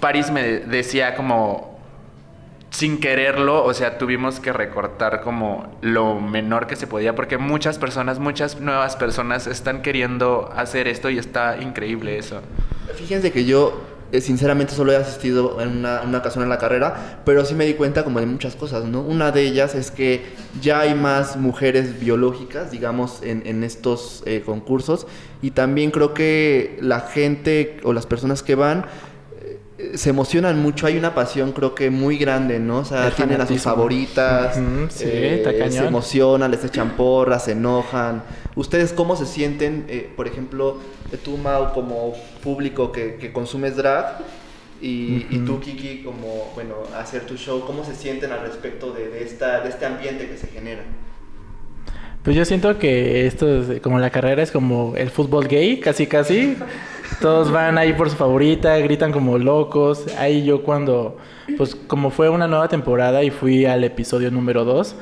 París 0.00 0.32
me 0.32 0.42
decía 0.42 1.14
como 1.14 1.73
sin 2.74 2.98
quererlo, 2.98 3.64
o 3.64 3.72
sea, 3.72 3.98
tuvimos 3.98 4.40
que 4.40 4.52
recortar 4.52 5.20
como 5.20 5.78
lo 5.80 6.20
menor 6.20 6.66
que 6.66 6.74
se 6.74 6.88
podía, 6.88 7.14
porque 7.14 7.38
muchas 7.38 7.78
personas, 7.78 8.18
muchas 8.18 8.60
nuevas 8.60 8.96
personas 8.96 9.46
están 9.46 9.80
queriendo 9.80 10.50
hacer 10.56 10.88
esto 10.88 11.08
y 11.08 11.18
está 11.18 11.56
increíble 11.62 12.18
eso. 12.18 12.40
Fíjense 12.96 13.30
que 13.30 13.44
yo 13.44 13.80
eh, 14.10 14.20
sinceramente 14.20 14.74
solo 14.74 14.90
he 14.90 14.96
asistido 14.96 15.60
en 15.60 15.68
una, 15.68 16.02
una 16.02 16.18
ocasión 16.18 16.42
en 16.42 16.50
la 16.50 16.58
carrera, 16.58 17.22
pero 17.24 17.44
sí 17.44 17.54
me 17.54 17.64
di 17.64 17.74
cuenta 17.74 18.02
como 18.02 18.18
de 18.18 18.26
muchas 18.26 18.56
cosas, 18.56 18.84
¿no? 18.86 19.02
Una 19.02 19.30
de 19.30 19.42
ellas 19.42 19.76
es 19.76 19.92
que 19.92 20.24
ya 20.60 20.80
hay 20.80 20.96
más 20.96 21.36
mujeres 21.36 22.00
biológicas, 22.00 22.72
digamos, 22.72 23.22
en, 23.22 23.46
en 23.46 23.62
estos 23.62 24.24
eh, 24.26 24.42
concursos 24.44 25.06
y 25.42 25.52
también 25.52 25.92
creo 25.92 26.12
que 26.12 26.76
la 26.80 27.02
gente 27.02 27.76
o 27.84 27.92
las 27.92 28.06
personas 28.06 28.42
que 28.42 28.56
van 28.56 28.84
se 29.94 30.10
emocionan 30.10 30.60
mucho, 30.60 30.86
hay 30.86 30.96
una 30.96 31.14
pasión 31.14 31.52
creo 31.52 31.74
que 31.74 31.90
muy 31.90 32.16
grande, 32.18 32.58
¿no? 32.58 32.78
O 32.78 32.84
sea, 32.84 33.06
El 33.08 33.12
tienen 33.12 33.40
a 33.40 33.46
sus 33.46 33.62
favoritas, 33.62 34.56
Ujú, 34.56 34.86
sí, 34.88 35.04
eh, 35.06 35.68
se 35.70 35.84
emocionan, 35.84 36.50
les 36.50 36.64
echan 36.64 36.96
porras, 36.96 37.44
se 37.44 37.52
enojan. 37.52 38.22
¿Ustedes 38.56 38.92
cómo 38.92 39.16
se 39.16 39.26
sienten, 39.26 39.84
eh, 39.88 40.10
por 40.16 40.26
ejemplo, 40.26 40.78
eh, 41.12 41.18
tú 41.22 41.36
Mau 41.36 41.72
como 41.72 42.14
público 42.42 42.92
que, 42.92 43.16
que 43.16 43.32
consumes 43.32 43.76
drag 43.76 44.18
y, 44.80 45.26
y 45.30 45.42
tú. 45.46 45.60
Kiki 45.60 46.02
como, 46.02 46.52
bueno, 46.54 46.74
hacer 46.98 47.22
tu 47.26 47.36
show, 47.36 47.64
¿cómo 47.66 47.84
se 47.84 47.94
sienten 47.94 48.32
al 48.32 48.40
respecto 48.40 48.92
de, 48.92 49.08
de 49.08 49.24
esta, 49.24 49.60
de 49.60 49.70
este 49.70 49.86
ambiente 49.86 50.28
que 50.28 50.36
se 50.36 50.46
genera? 50.48 50.82
Pues 52.22 52.34
yo 52.34 52.44
siento 52.46 52.78
que 52.78 53.26
esto, 53.26 53.60
es, 53.60 53.80
como 53.80 53.98
la 53.98 54.08
carrera 54.08 54.42
es 54.42 54.50
como 54.50 54.94
el 54.96 55.10
fútbol 55.10 55.46
gay, 55.46 55.78
casi 55.78 56.06
casi. 56.06 56.56
Todos 57.20 57.50
van 57.50 57.78
ahí 57.78 57.92
por 57.92 58.10
su 58.10 58.16
favorita, 58.16 58.76
gritan 58.78 59.12
como 59.12 59.38
locos. 59.38 60.06
Ahí 60.18 60.44
yo 60.44 60.62
cuando, 60.62 61.18
pues 61.56 61.74
como 61.74 62.10
fue 62.10 62.28
una 62.28 62.46
nueva 62.46 62.68
temporada 62.68 63.22
y 63.22 63.30
fui 63.30 63.66
al 63.66 63.84
episodio 63.84 64.30
número 64.30 64.64
2, 64.64 64.96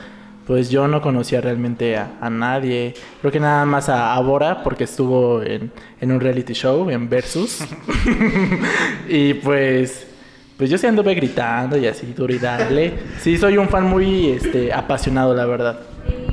pues 0.46 0.70
yo 0.70 0.88
no 0.88 1.00
conocía 1.00 1.40
realmente 1.40 1.96
a, 1.96 2.18
a 2.20 2.28
nadie. 2.30 2.94
Creo 3.20 3.32
que 3.32 3.40
nada 3.40 3.64
más 3.64 3.88
a, 3.88 4.14
a 4.14 4.20
Bora 4.20 4.62
porque 4.62 4.84
estuvo 4.84 5.42
en, 5.42 5.70
en 6.00 6.12
un 6.12 6.20
reality 6.20 6.52
show, 6.52 6.90
en 6.90 7.08
Versus. 7.08 7.60
y 9.08 9.34
pues, 9.34 10.06
pues 10.56 10.70
yo 10.70 10.78
sí 10.78 10.86
anduve 10.86 11.14
gritando 11.14 11.76
y 11.76 11.86
así, 11.86 12.12
duro 12.12 12.34
y 12.34 12.38
dale. 12.38 12.94
Sí, 13.20 13.38
soy 13.38 13.58
un 13.58 13.68
fan 13.68 13.84
muy 13.84 14.30
este, 14.30 14.72
apasionado, 14.72 15.34
la 15.34 15.46
verdad. 15.46 15.80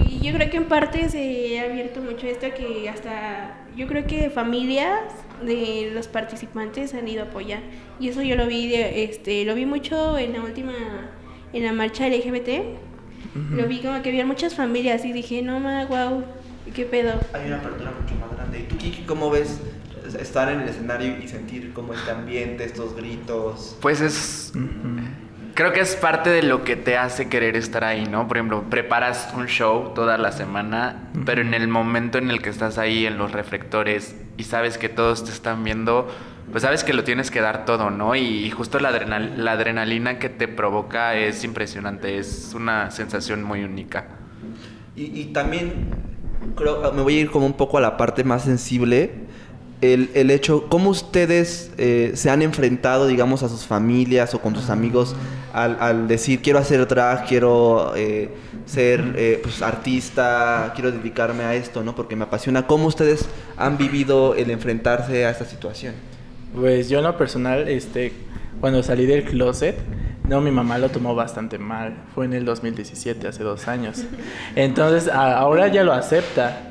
Y 0.07 0.19
yo 0.25 0.33
creo 0.33 0.49
que 0.49 0.57
en 0.57 0.65
parte 0.65 1.07
se 1.09 1.59
ha 1.59 1.65
abierto 1.65 2.01
mucho 2.01 2.27
esto 2.27 2.47
que 2.57 2.89
hasta 2.89 3.55
yo 3.75 3.87
creo 3.87 4.05
que 4.07 4.29
familias 4.29 4.99
de 5.43 5.91
los 5.93 6.07
participantes 6.07 6.93
han 6.93 7.07
ido 7.07 7.23
a 7.23 7.25
apoyar 7.27 7.61
y 7.99 8.09
eso 8.09 8.21
yo 8.21 8.35
lo 8.35 8.45
vi 8.47 8.67
de- 8.67 9.03
este 9.03 9.45
lo 9.45 9.55
vi 9.55 9.65
mucho 9.65 10.17
en 10.17 10.33
la 10.33 10.41
última 10.41 10.73
en 11.53 11.63
la 11.63 11.71
marcha 11.73 12.05
LGBT 12.07 12.49
lo 13.55 13.67
vi 13.67 13.79
como 13.79 14.01
que 14.01 14.09
había 14.09 14.25
muchas 14.25 14.55
familias 14.55 15.05
y 15.05 15.13
dije 15.13 15.41
no 15.41 15.59
ma 15.59 15.85
wow 15.85 16.23
qué 16.75 16.85
pedo 16.85 17.13
Hay 17.33 17.47
una 17.47 17.57
apertura 17.57 17.91
mucho 17.91 18.15
más 18.15 18.31
grande. 18.35 18.59
¿Y 18.59 18.63
tú, 18.63 18.77
Kiki, 18.77 19.03
cómo 19.03 19.29
ves 19.31 19.59
estar 20.19 20.51
en 20.51 20.61
el 20.61 20.69
escenario 20.69 21.17
y 21.23 21.27
sentir 21.27 21.71
como 21.73 21.93
este 21.93 22.11
ambiente, 22.11 22.63
estos 22.63 22.95
gritos? 22.95 23.77
Pues 23.81 24.01
es. 24.01 24.51
Creo 25.59 25.73
que 25.73 25.81
es 25.81 25.97
parte 25.97 26.29
de 26.29 26.41
lo 26.41 26.63
que 26.63 26.77
te 26.77 26.95
hace 26.95 27.27
querer 27.27 27.57
estar 27.57 27.83
ahí, 27.83 28.05
¿no? 28.05 28.29
Por 28.29 28.37
ejemplo, 28.37 28.63
preparas 28.69 29.33
un 29.35 29.47
show 29.47 29.93
toda 29.93 30.17
la 30.17 30.31
semana, 30.31 31.09
pero 31.25 31.41
en 31.41 31.53
el 31.53 31.67
momento 31.67 32.17
en 32.17 32.31
el 32.31 32.41
que 32.41 32.47
estás 32.49 32.77
ahí 32.77 33.05
en 33.05 33.17
los 33.17 33.33
reflectores 33.33 34.15
y 34.37 34.45
sabes 34.45 34.77
que 34.77 34.87
todos 34.87 35.25
te 35.25 35.31
están 35.31 35.65
viendo, 35.65 36.07
pues 36.53 36.61
sabes 36.63 36.85
que 36.85 36.93
lo 36.93 37.03
tienes 37.03 37.29
que 37.29 37.41
dar 37.41 37.65
todo, 37.65 37.89
¿no? 37.89 38.15
Y 38.15 38.49
justo 38.51 38.79
la, 38.79 38.89
adrenal- 38.89 39.35
la 39.35 39.51
adrenalina 39.51 40.17
que 40.17 40.29
te 40.29 40.47
provoca 40.47 41.15
es 41.15 41.43
impresionante, 41.43 42.17
es 42.17 42.53
una 42.55 42.89
sensación 42.89 43.43
muy 43.43 43.65
única. 43.65 44.05
Y, 44.95 45.07
y 45.07 45.25
también 45.33 45.89
creo, 46.55 46.89
me 46.93 47.01
voy 47.01 47.17
a 47.17 47.19
ir 47.19 47.31
como 47.31 47.45
un 47.45 47.57
poco 47.57 47.77
a 47.77 47.81
la 47.81 47.97
parte 47.97 48.23
más 48.23 48.43
sensible. 48.43 49.27
El, 49.81 50.09
el 50.13 50.29
hecho, 50.29 50.67
¿cómo 50.67 50.89
ustedes 50.89 51.71
eh, 51.77 52.11
se 52.15 52.29
han 52.29 52.41
enfrentado, 52.41 53.07
digamos, 53.07 53.43
a 53.43 53.49
sus 53.49 53.65
familias 53.65 54.33
o 54.33 54.41
con 54.41 54.53
sus 54.53 54.69
amigos 54.69 55.15
al, 55.53 55.77
al 55.79 56.07
decir, 56.07 56.41
quiero 56.41 56.59
hacer 56.59 56.85
drag, 56.87 57.25
quiero 57.25 57.93
eh, 57.95 58.29
ser 58.65 59.13
eh, 59.15 59.39
pues, 59.41 59.61
artista, 59.61 60.71
quiero 60.75 60.91
dedicarme 60.91 61.43
a 61.43 61.55
esto, 61.55 61.83
¿no? 61.83 61.95
Porque 61.95 62.15
me 62.15 62.25
apasiona. 62.25 62.67
¿Cómo 62.67 62.87
ustedes 62.87 63.27
han 63.57 63.77
vivido 63.77 64.35
el 64.35 64.51
enfrentarse 64.51 65.25
a 65.25 65.31
esta 65.31 65.45
situación? 65.45 65.93
Pues 66.53 66.89
yo 66.89 66.99
en 66.99 67.05
lo 67.05 67.17
personal, 67.17 67.67
este, 67.67 68.11
cuando 68.59 68.83
salí 68.83 69.05
del 69.05 69.23
closet, 69.23 69.77
no, 70.27 70.41
mi 70.41 70.51
mamá 70.51 70.77
lo 70.77 70.89
tomó 70.89 71.15
bastante 71.15 71.57
mal. 71.57 71.95
Fue 72.13 72.25
en 72.25 72.33
el 72.33 72.45
2017, 72.45 73.27
hace 73.27 73.43
dos 73.43 73.67
años. 73.67 74.03
Entonces, 74.55 75.11
ahora 75.11 75.67
ya 75.69 75.83
lo 75.83 75.93
acepta. 75.93 76.65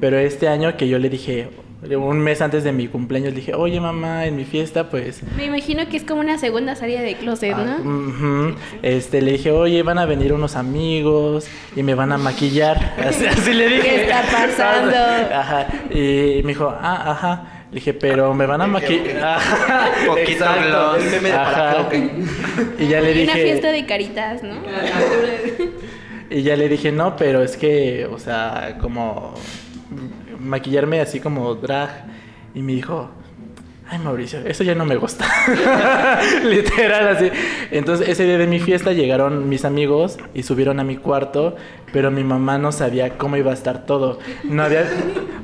Pero 0.00 0.18
este 0.18 0.48
año 0.48 0.76
que 0.76 0.88
yo 0.88 0.98
le 0.98 1.08
dije, 1.08 1.50
un 1.82 2.18
mes 2.18 2.40
antes 2.40 2.64
de 2.64 2.72
mi 2.72 2.88
cumpleaños, 2.88 3.30
le 3.34 3.40
dije, 3.40 3.54
oye 3.54 3.78
mamá, 3.80 4.26
en 4.26 4.36
mi 4.36 4.44
fiesta, 4.44 4.88
pues... 4.88 5.22
me 5.36 5.44
imagino 5.44 5.86
que 5.88 5.96
es 5.96 6.04
como 6.04 6.20
una 6.20 6.38
segunda 6.38 6.74
salida 6.76 7.02
de 7.02 7.14
closet 7.16 7.54
ah, 7.54 7.78
no 7.78 8.08
ujú, 8.08 8.56
Este, 8.82 9.20
le 9.20 9.32
dije, 9.32 9.50
oye, 9.50 9.82
van 9.82 9.98
a 9.98 10.06
venir 10.06 10.32
unos 10.32 10.56
amigos 10.56 11.46
y 11.76 11.82
me 11.82 11.94
van 11.94 12.12
a 12.12 12.18
maquillar. 12.18 12.94
Así, 13.04 13.26
así 13.26 13.52
le 13.52 13.68
dije. 13.68 13.82
¿Qué 13.82 14.02
está 14.02 14.22
pasando? 14.22 14.96
Ajá. 15.34 15.66
Y 15.90 16.40
me 16.42 16.48
dijo, 16.48 16.68
ah, 16.80 17.10
ajá. 17.10 17.48
Le 17.70 17.76
dije, 17.76 17.92
pero 17.92 18.32
me 18.34 18.46
van 18.46 18.62
a 18.62 18.66
maquillar. 18.68 19.40
Poquito. 20.06 20.44
Y 22.78 22.86
ya 22.86 23.00
le 23.00 23.12
dije. 23.12 23.24
una 23.24 23.34
fiesta 23.34 23.72
de 23.72 23.84
caritas 23.86 24.42
no 24.42 24.54
Y 26.30 26.42
ya 26.42 26.56
le 26.56 26.68
dije, 26.68 26.92
no, 26.92 27.16
pero 27.16 27.42
es 27.42 27.56
que, 27.56 28.06
o 28.10 28.18
sea, 28.18 28.78
como 28.80 29.34
maquillarme 30.44 31.00
así 31.00 31.20
como 31.20 31.54
drag. 31.54 32.04
Y 32.54 32.62
me 32.62 32.72
dijo, 32.72 33.10
ay 33.90 33.98
Mauricio, 33.98 34.40
eso 34.46 34.64
ya 34.64 34.74
no 34.74 34.84
me 34.84 34.96
gusta. 34.96 35.26
Literal 36.44 37.08
así. 37.08 37.30
Entonces 37.70 38.08
ese 38.08 38.24
día 38.24 38.38
de 38.38 38.46
mi 38.46 38.58
fiesta 38.60 38.92
llegaron 38.92 39.48
mis 39.48 39.64
amigos 39.64 40.18
y 40.34 40.42
subieron 40.42 40.80
a 40.80 40.84
mi 40.84 40.96
cuarto, 40.96 41.56
pero 41.92 42.10
mi 42.10 42.24
mamá 42.24 42.58
no 42.58 42.72
sabía 42.72 43.10
cómo 43.18 43.36
iba 43.36 43.50
a 43.50 43.54
estar 43.54 43.86
todo. 43.86 44.18
No 44.42 44.62
había, 44.64 44.84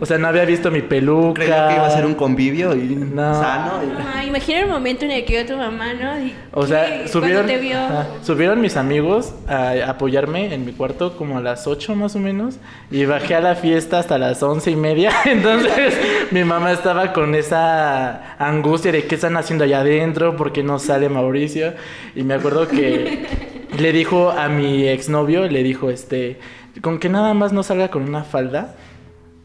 o 0.00 0.06
sea, 0.06 0.18
no 0.18 0.26
había 0.28 0.44
visto 0.44 0.70
mi 0.70 0.80
peluca. 0.82 1.42
Creía 1.42 1.68
que 1.68 1.74
iba 1.76 1.86
a 1.86 1.90
ser 1.90 2.04
un 2.06 2.14
convivio 2.14 2.74
y 2.74 2.96
No. 2.96 3.34
sano. 3.40 3.72
y- 3.84 4.02
Ah, 4.16 4.24
imagina 4.24 4.60
el 4.60 4.68
momento 4.68 5.04
en 5.04 5.12
el 5.12 5.24
que 5.24 5.34
vio 5.42 5.46
tu 5.46 5.56
mamá 5.56 5.94
no 5.94 6.18
Y- 6.18 6.34
O 6.52 6.66
sea, 6.66 6.86
¿Cuándo 6.86 7.08
subieron, 7.08 7.46
te 7.46 7.58
vio 7.58 7.78
ajá, 7.78 8.06
subieron 8.22 8.60
mis 8.60 8.76
amigos 8.76 9.32
a 9.48 9.74
apoyarme 9.88 10.52
en 10.52 10.64
mi 10.64 10.72
cuarto 10.72 11.16
como 11.16 11.38
a 11.38 11.40
las 11.40 11.66
8 11.66 11.94
más 11.94 12.16
o 12.16 12.18
menos 12.18 12.56
y 12.90 13.04
bajé 13.04 13.36
a 13.36 13.40
la 13.40 13.54
fiesta 13.54 13.98
hasta 14.00 14.18
las 14.18 14.42
once 14.42 14.70
y 14.70 14.76
media. 14.76 15.12
Entonces 15.24 15.96
mi 16.32 16.42
mamá 16.42 16.72
estaba 16.72 17.12
con 17.12 17.34
esa 17.36 18.36
angustia 18.40 18.90
de 18.90 19.04
qué 19.04 19.16
están 19.16 19.36
haciendo 19.36 19.64
allá 19.64 19.80
adentro, 19.80 20.34
por 20.34 20.52
qué 20.52 20.62
no 20.62 20.78
sale 20.78 21.08
Mauricio. 21.08 21.74
Y 22.16 22.22
me 22.22 22.34
acuerdo 22.34 22.66
que 22.66 23.26
le 23.78 23.92
dijo 23.92 24.30
a 24.30 24.48
mi 24.48 24.88
exnovio, 24.88 25.46
le 25.46 25.62
dijo, 25.62 25.90
este, 25.90 26.40
con 26.80 26.98
que 26.98 27.08
nada 27.08 27.34
más 27.34 27.52
no 27.52 27.62
salga 27.62 27.88
con 27.88 28.02
una 28.02 28.24
falda. 28.24 28.74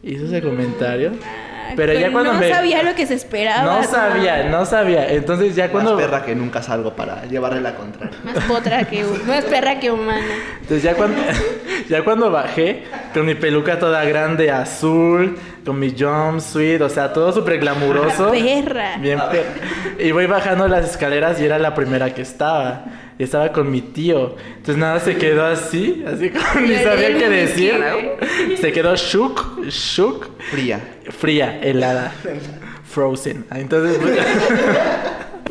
Hizo 0.02 0.26
ese 0.26 0.40
comentario. 0.40 1.12
Pero 1.74 1.92
ya 1.92 2.12
cuando 2.12 2.32
no 2.32 2.38
me... 2.38 2.48
sabía 2.48 2.82
lo 2.82 2.94
que 2.94 3.06
se 3.06 3.14
esperaba. 3.14 3.80
No 3.80 3.82
sabía, 3.82 4.44
no 4.44 4.64
sabía. 4.64 5.12
Entonces 5.12 5.56
ya 5.56 5.70
cuando... 5.70 5.94
Más 5.94 6.02
perra 6.02 6.24
que 6.24 6.34
nunca 6.34 6.62
salgo 6.62 6.94
para 6.94 7.24
llevarle 7.26 7.60
la 7.60 7.74
contraria. 7.74 8.16
Más 8.24 8.44
potra 8.44 8.84
que 8.84 9.04
más 9.26 9.44
perra 9.44 9.80
que 9.80 9.90
humana. 9.90 10.24
Entonces 10.60 10.82
ya 10.82 10.94
cuando, 10.94 11.20
ya 11.88 12.04
cuando 12.04 12.30
bajé, 12.30 12.84
con 13.12 13.26
mi 13.26 13.34
peluca 13.34 13.78
toda 13.78 14.04
grande, 14.04 14.50
azul, 14.50 15.36
con 15.66 15.78
mi 15.78 15.90
jumpsuit, 15.98 16.80
o 16.80 16.88
sea, 16.88 17.12
todo 17.12 17.32
súper 17.32 17.58
glamuroso. 17.58 18.30
Perra. 18.32 18.96
Bien 18.98 19.18
perra. 19.30 19.50
Y 19.98 20.12
voy 20.12 20.26
bajando 20.26 20.68
las 20.68 20.88
escaleras 20.88 21.40
y 21.40 21.44
era 21.44 21.58
la 21.58 21.74
primera 21.74 22.14
que 22.14 22.22
estaba. 22.22 22.84
Y 23.18 23.24
estaba 23.24 23.50
con 23.50 23.70
mi 23.70 23.80
tío. 23.80 24.36
Entonces 24.48 24.76
nada, 24.76 25.00
se 25.00 25.16
quedó 25.16 25.44
así, 25.46 26.04
así 26.06 26.30
como 26.30 26.66
ni 26.66 26.76
sabía 26.76 27.16
qué 27.18 27.28
decir. 27.28 27.72
que- 27.72 28.56
Se 28.58 28.72
quedó 28.72 28.94
shook, 28.94 29.64
shook, 29.68 30.28
Fría. 30.50 30.80
fría, 31.18 31.58
helada, 31.62 32.12
frozen. 32.88 33.44
Entonces, 33.50 33.98
pues, 34.00 34.18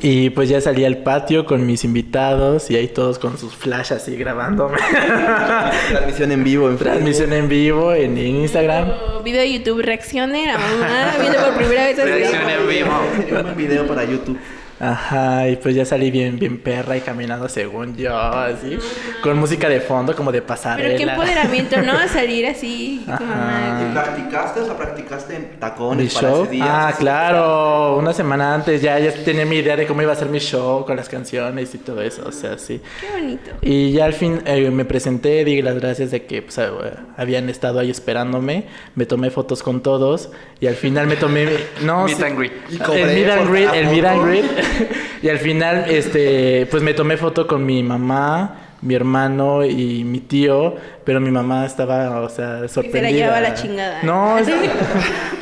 y 0.08 0.30
pues 0.30 0.50
ya 0.50 0.62
salí 0.62 0.86
al 0.86 1.00
patio 1.00 1.48
con 1.48 1.66
mis 1.66 1.84
invitados 1.84 2.70
y 2.70 2.76
ahí 2.76 2.88
todos 2.88 3.18
con 3.18 3.40
sus 3.40 3.56
flash 3.56 3.92
así 3.92 4.16
grabándome. 4.16 4.78
Transmisión 5.90 6.32
en 6.32 6.44
vivo 6.44 6.70
en 6.70 6.78
Transmisión 6.78 7.34
en 7.34 7.50
vivo 7.50 7.92
en, 7.92 8.16
en 8.16 8.36
Instagram. 8.36 8.92
Video 9.24 9.42
de 9.42 9.54
YouTube 9.54 9.82
reaccione 9.82 10.52
a 10.52 10.60
mamá 10.60 11.16
viendo 11.20 11.40
por 11.40 11.56
primera 11.56 11.86
vez. 11.86 11.98
Reacción 11.98 12.48
en 12.48 12.68
vivo. 12.68 12.92
Un 13.36 13.44
buen 13.44 13.58
video 13.58 13.88
para 13.88 14.04
YouTube. 14.04 14.38
Ajá, 14.80 15.48
y 15.48 15.56
pues 15.56 15.74
ya 15.74 15.86
salí 15.86 16.12
bien, 16.12 16.38
bien 16.38 16.58
perra 16.60 16.98
y 16.98 17.02
caminando 17.02 17.48
según 17.48 17.96
yo, 17.96 18.14
así, 18.18 18.78
con 19.24 19.38
música 19.38 19.70
de 19.70 19.80
fondo 19.80 20.14
como 20.16 20.34
de 20.34 20.42
pasarela. 20.42 20.90
Pero 20.90 20.98
qué 20.98 21.12
empoderamiento, 21.12 21.82
¿no? 21.82 21.94
Salir 22.10 22.46
así, 22.48 23.04
mamá. 23.08 23.88
¿Y 23.90 23.94
practicaste? 23.94 24.60
O 24.60 24.66
sea, 24.66 24.76
practicaste 24.78 25.36
en 25.36 25.42
¿Mi 25.44 25.58
tacones 25.60 26.14
para 26.14 26.28
show? 26.28 26.44
ese 26.44 26.52
día. 26.52 26.88
Ah, 26.88 26.94
claro, 26.98 27.98
una 27.98 28.12
semana 28.12 28.54
antes 28.54 28.82
ya, 28.82 29.00
ya 29.00 29.14
tenía 29.14 29.46
mi 29.46 29.58
idea 29.58 29.78
de 29.78 29.88
cómo 29.88 30.02
iba 30.02 30.12
a 30.12 30.16
ser 30.16 30.28
mi 30.28 30.40
show 30.40 30.86
con 30.86 30.98
las 30.98 31.08
canciones 31.08 31.74
y 31.74 31.78
todo 31.78 32.02
eso, 32.02 32.24
o 32.28 32.32
sea, 32.34 32.58
sí. 32.58 32.82
Qué 33.00 33.08
bonito. 33.18 33.52
Y 33.62 33.94
ya 33.94 34.04
al 34.06 34.14
fin 34.14 34.42
eh, 34.46 34.70
me 34.72 34.84
presenté, 34.84 35.46
di 35.46 35.62
las 35.62 35.76
gracias 35.80 36.12
de 36.12 36.26
que 36.26 36.42
pues, 36.42 36.58
eh, 36.58 36.70
habían 37.16 37.50
estado 37.50 37.80
ahí 37.80 37.90
esperándome, 37.90 38.66
me 38.96 39.06
tomé 39.06 39.30
fotos 39.30 39.64
con 39.64 39.82
todos 39.82 40.32
y 40.60 40.68
al 40.68 40.76
final 40.76 41.08
me 41.08 41.16
tomé... 41.16 41.48
No, 41.82 42.04
Meet 42.06 42.18
sí, 42.18 42.24
and 42.24 42.38
greet. 42.38 42.52
El 42.72 43.08
meet 43.16 43.30
and 43.30 43.50
greet, 43.50 43.74
el 43.74 43.88
meet 43.88 44.06
and 44.06 44.26
greet. 44.26 44.65
y 45.22 45.30
al 45.30 45.40
final, 45.40 45.86
este, 45.90 46.68
pues 46.70 46.82
me 46.84 46.94
tomé 46.94 47.18
foto 47.18 47.48
con 47.48 47.66
mi 47.66 47.84
mamá, 47.84 48.62
mi 48.82 48.94
hermano 48.96 49.66
y 49.66 50.04
mi 50.04 50.20
tío, 50.20 50.76
pero 51.04 51.20
mi 51.20 51.32
mamá 51.32 51.66
estaba, 51.66 52.22
o 52.22 52.30
sea, 52.30 52.68
sorprendida. 52.68 53.10
llevaba 53.12 53.42
la 53.42 53.54
chingada. 53.54 54.04
No, 54.04 54.38
es- 54.40 54.48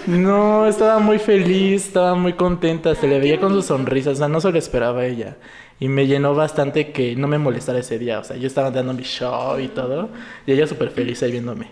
no, 0.07 0.67
estaba 0.67 0.99
muy 0.99 1.19
feliz, 1.19 1.87
estaba 1.87 2.15
muy 2.15 2.33
contenta, 2.33 2.95
se 2.95 3.07
le 3.07 3.19
veía 3.19 3.39
con 3.39 3.51
sus 3.53 3.65
sonrisas, 3.65 4.13
o 4.13 4.15
sea, 4.17 4.27
no 4.27 4.39
se 4.41 4.51
lo 4.51 4.57
esperaba 4.57 5.05
ella. 5.05 5.37
Y 5.79 5.87
me 5.89 6.07
llenó 6.07 6.33
bastante 6.35 6.91
que 6.91 7.15
no 7.15 7.27
me 7.27 7.37
molestara 7.37 7.79
ese 7.79 7.99
día, 7.99 8.19
o 8.19 8.23
sea, 8.23 8.37
yo 8.37 8.47
estaba 8.47 8.71
dando 8.71 8.93
mi 8.93 9.03
show 9.03 9.59
y 9.59 9.67
todo, 9.69 10.09
y 10.45 10.53
ella 10.53 10.67
súper 10.67 10.91
feliz 10.91 11.21
ahí 11.23 11.31
viéndome. 11.31 11.67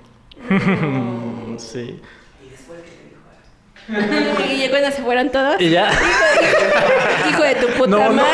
sí. 1.58 2.00
Y 4.50 4.58
ya 4.62 4.70
cuando 4.70 4.92
se 4.92 5.02
fueron 5.02 5.30
todos, 5.32 5.60
Y 5.60 5.70
ya. 5.70 5.90
hijo 7.30 7.44
de 7.44 7.56
tu 7.56 7.68
puta 7.68 7.90
No, 7.90 7.98
no. 8.10 8.12
madre. 8.14 8.30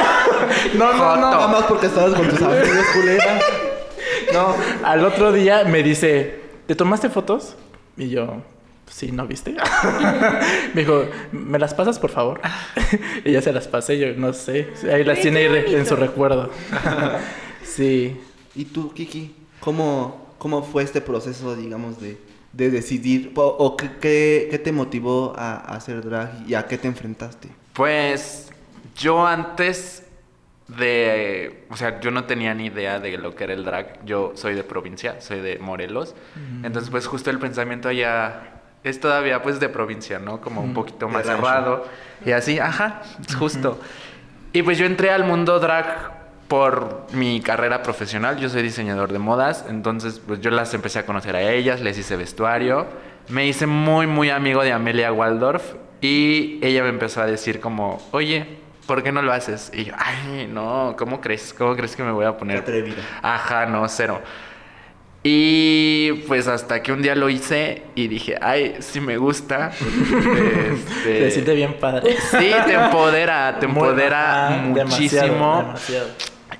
No, 0.75 0.93
no, 0.93 1.15
no. 1.17 1.31
Nada 1.31 1.47
más 1.47 1.63
porque 1.63 1.87
estabas 1.87 2.13
con 2.13 2.27
tus 2.29 2.41
amigos, 2.41 2.85
culera. 2.93 3.39
No, 4.33 4.55
al 4.83 5.05
otro 5.05 5.31
día 5.31 5.63
me 5.63 5.83
dice, 5.83 6.41
¿te 6.67 6.75
tomaste 6.75 7.09
fotos? 7.09 7.55
Y 7.97 8.09
yo, 8.09 8.41
sí, 8.91 9.11
¿no 9.11 9.25
viste? 9.25 9.55
me 10.73 10.81
dijo, 10.81 11.05
¿me 11.31 11.57
las 11.59 11.73
pasas, 11.73 11.97
por 11.99 12.09
favor? 12.11 12.41
y 13.25 13.31
ya 13.31 13.41
se 13.41 13.51
las 13.53 13.67
pasé, 13.67 13.97
yo 13.97 14.07
no 14.15 14.33
sé. 14.33 14.69
Ahí 14.91 15.03
las 15.03 15.19
tiene 15.21 15.45
en 15.45 15.85
su 15.85 15.95
recuerdo. 15.95 16.49
sí. 17.63 18.19
¿Y 18.55 18.65
tú, 18.65 18.91
Kiki? 18.93 19.35
¿Cómo, 19.59 20.33
cómo 20.37 20.63
fue 20.63 20.83
este 20.83 20.99
proceso, 21.01 21.55
digamos, 21.55 22.01
de, 22.01 22.17
de 22.57 22.69
decidir? 22.71 23.31
O, 23.35 23.43
o 23.45 23.77
qué, 23.77 23.89
qué- 24.01 24.47
qué 24.51 24.59
te 24.59 24.71
motivó 24.71 25.33
a, 25.37 25.53
a 25.55 25.75
hacer 25.75 26.03
drag 26.03 26.31
y 26.47 26.55
a 26.55 26.65
qué 26.65 26.77
te 26.77 26.87
enfrentaste? 26.87 27.49
Pues 27.73 28.51
yo 28.95 29.25
antes 29.27 30.03
de, 30.67 31.65
o 31.69 31.77
sea, 31.77 31.99
yo 32.01 32.11
no 32.11 32.25
tenía 32.25 32.53
ni 32.53 32.65
idea 32.65 32.99
de 32.99 33.17
lo 33.17 33.35
que 33.35 33.45
era 33.45 33.53
el 33.53 33.63
drag. 33.63 34.03
Yo 34.05 34.33
soy 34.35 34.53
de 34.55 34.63
provincia, 34.63 35.21
soy 35.21 35.39
de 35.39 35.59
Morelos. 35.59 36.15
Entonces, 36.63 36.89
pues 36.89 37.07
justo 37.07 37.29
el 37.29 37.39
pensamiento 37.39 37.87
allá 37.89 38.61
es 38.83 38.99
todavía 38.99 39.41
pues 39.41 39.59
de 39.59 39.69
provincia, 39.69 40.19
¿no? 40.19 40.41
Como 40.41 40.61
un 40.61 40.73
poquito 40.73 41.05
De 41.07 41.13
más 41.13 41.25
cerrado. 41.25 41.85
Y 42.25 42.31
así, 42.31 42.59
ajá, 42.59 43.01
es 43.25 43.35
justo. 43.35 43.79
Y 44.51 44.63
pues 44.63 44.77
yo 44.77 44.85
entré 44.85 45.11
al 45.11 45.23
mundo 45.23 45.59
drag 45.59 46.16
por 46.47 47.07
mi 47.11 47.41
carrera 47.41 47.83
profesional. 47.83 48.37
Yo 48.37 48.49
soy 48.49 48.61
diseñador 48.63 49.11
de 49.11 49.19
modas, 49.19 49.65
entonces 49.69 50.21
pues 50.25 50.39
yo 50.41 50.49
las 50.49 50.73
empecé 50.73 50.99
a 50.99 51.05
conocer 51.05 51.35
a 51.35 51.41
ellas, 51.51 51.81
les 51.81 51.97
hice 51.97 52.15
vestuario. 52.15 52.87
Me 53.29 53.45
hice 53.45 53.67
muy, 53.67 54.07
muy 54.07 54.29
amigo 54.29 54.63
de 54.63 54.71
Amelia 54.71 55.11
Waldorf 55.11 55.73
y 56.01 56.59
ella 56.61 56.83
me 56.83 56.89
empezó 56.89 57.21
a 57.21 57.25
decir 57.25 57.59
como, 57.59 58.01
oye, 58.11 58.45
¿por 58.85 59.03
qué 59.03 59.11
no 59.11 59.21
lo 59.21 59.33
haces? 59.33 59.69
Y 59.73 59.85
yo, 59.85 59.93
ay, 59.97 60.49
no, 60.51 60.95
¿cómo 60.97 61.19
crees? 61.19 61.53
¿Cómo 61.53 61.75
crees 61.75 61.95
que 61.95 62.03
me 62.03 62.11
voy 62.11 62.25
a 62.25 62.37
poner? 62.37 62.59
Atrevida. 62.59 63.03
Ajá, 63.21 63.65
no, 63.65 63.87
cero. 63.89 64.21
Y 65.23 66.13
pues 66.27 66.47
hasta 66.47 66.81
que 66.81 66.93
un 66.93 67.01
día 67.01 67.13
lo 67.13 67.29
hice 67.29 67.83
y 67.95 68.07
dije, 68.07 68.37
ay, 68.39 68.77
sí 68.79 69.01
me 69.01 69.17
gusta. 69.17 69.71
Este, 70.67 71.19
Se 71.19 71.31
siente 71.31 71.53
bien 71.53 71.73
padre. 71.79 72.15
Sí, 72.31 72.51
te 72.65 72.73
empodera, 72.73 73.57
te 73.59 73.65
empodera 73.65 74.61
muchísimo. 74.63 74.75
demasiado, 74.75 75.63
demasiado. 75.63 76.07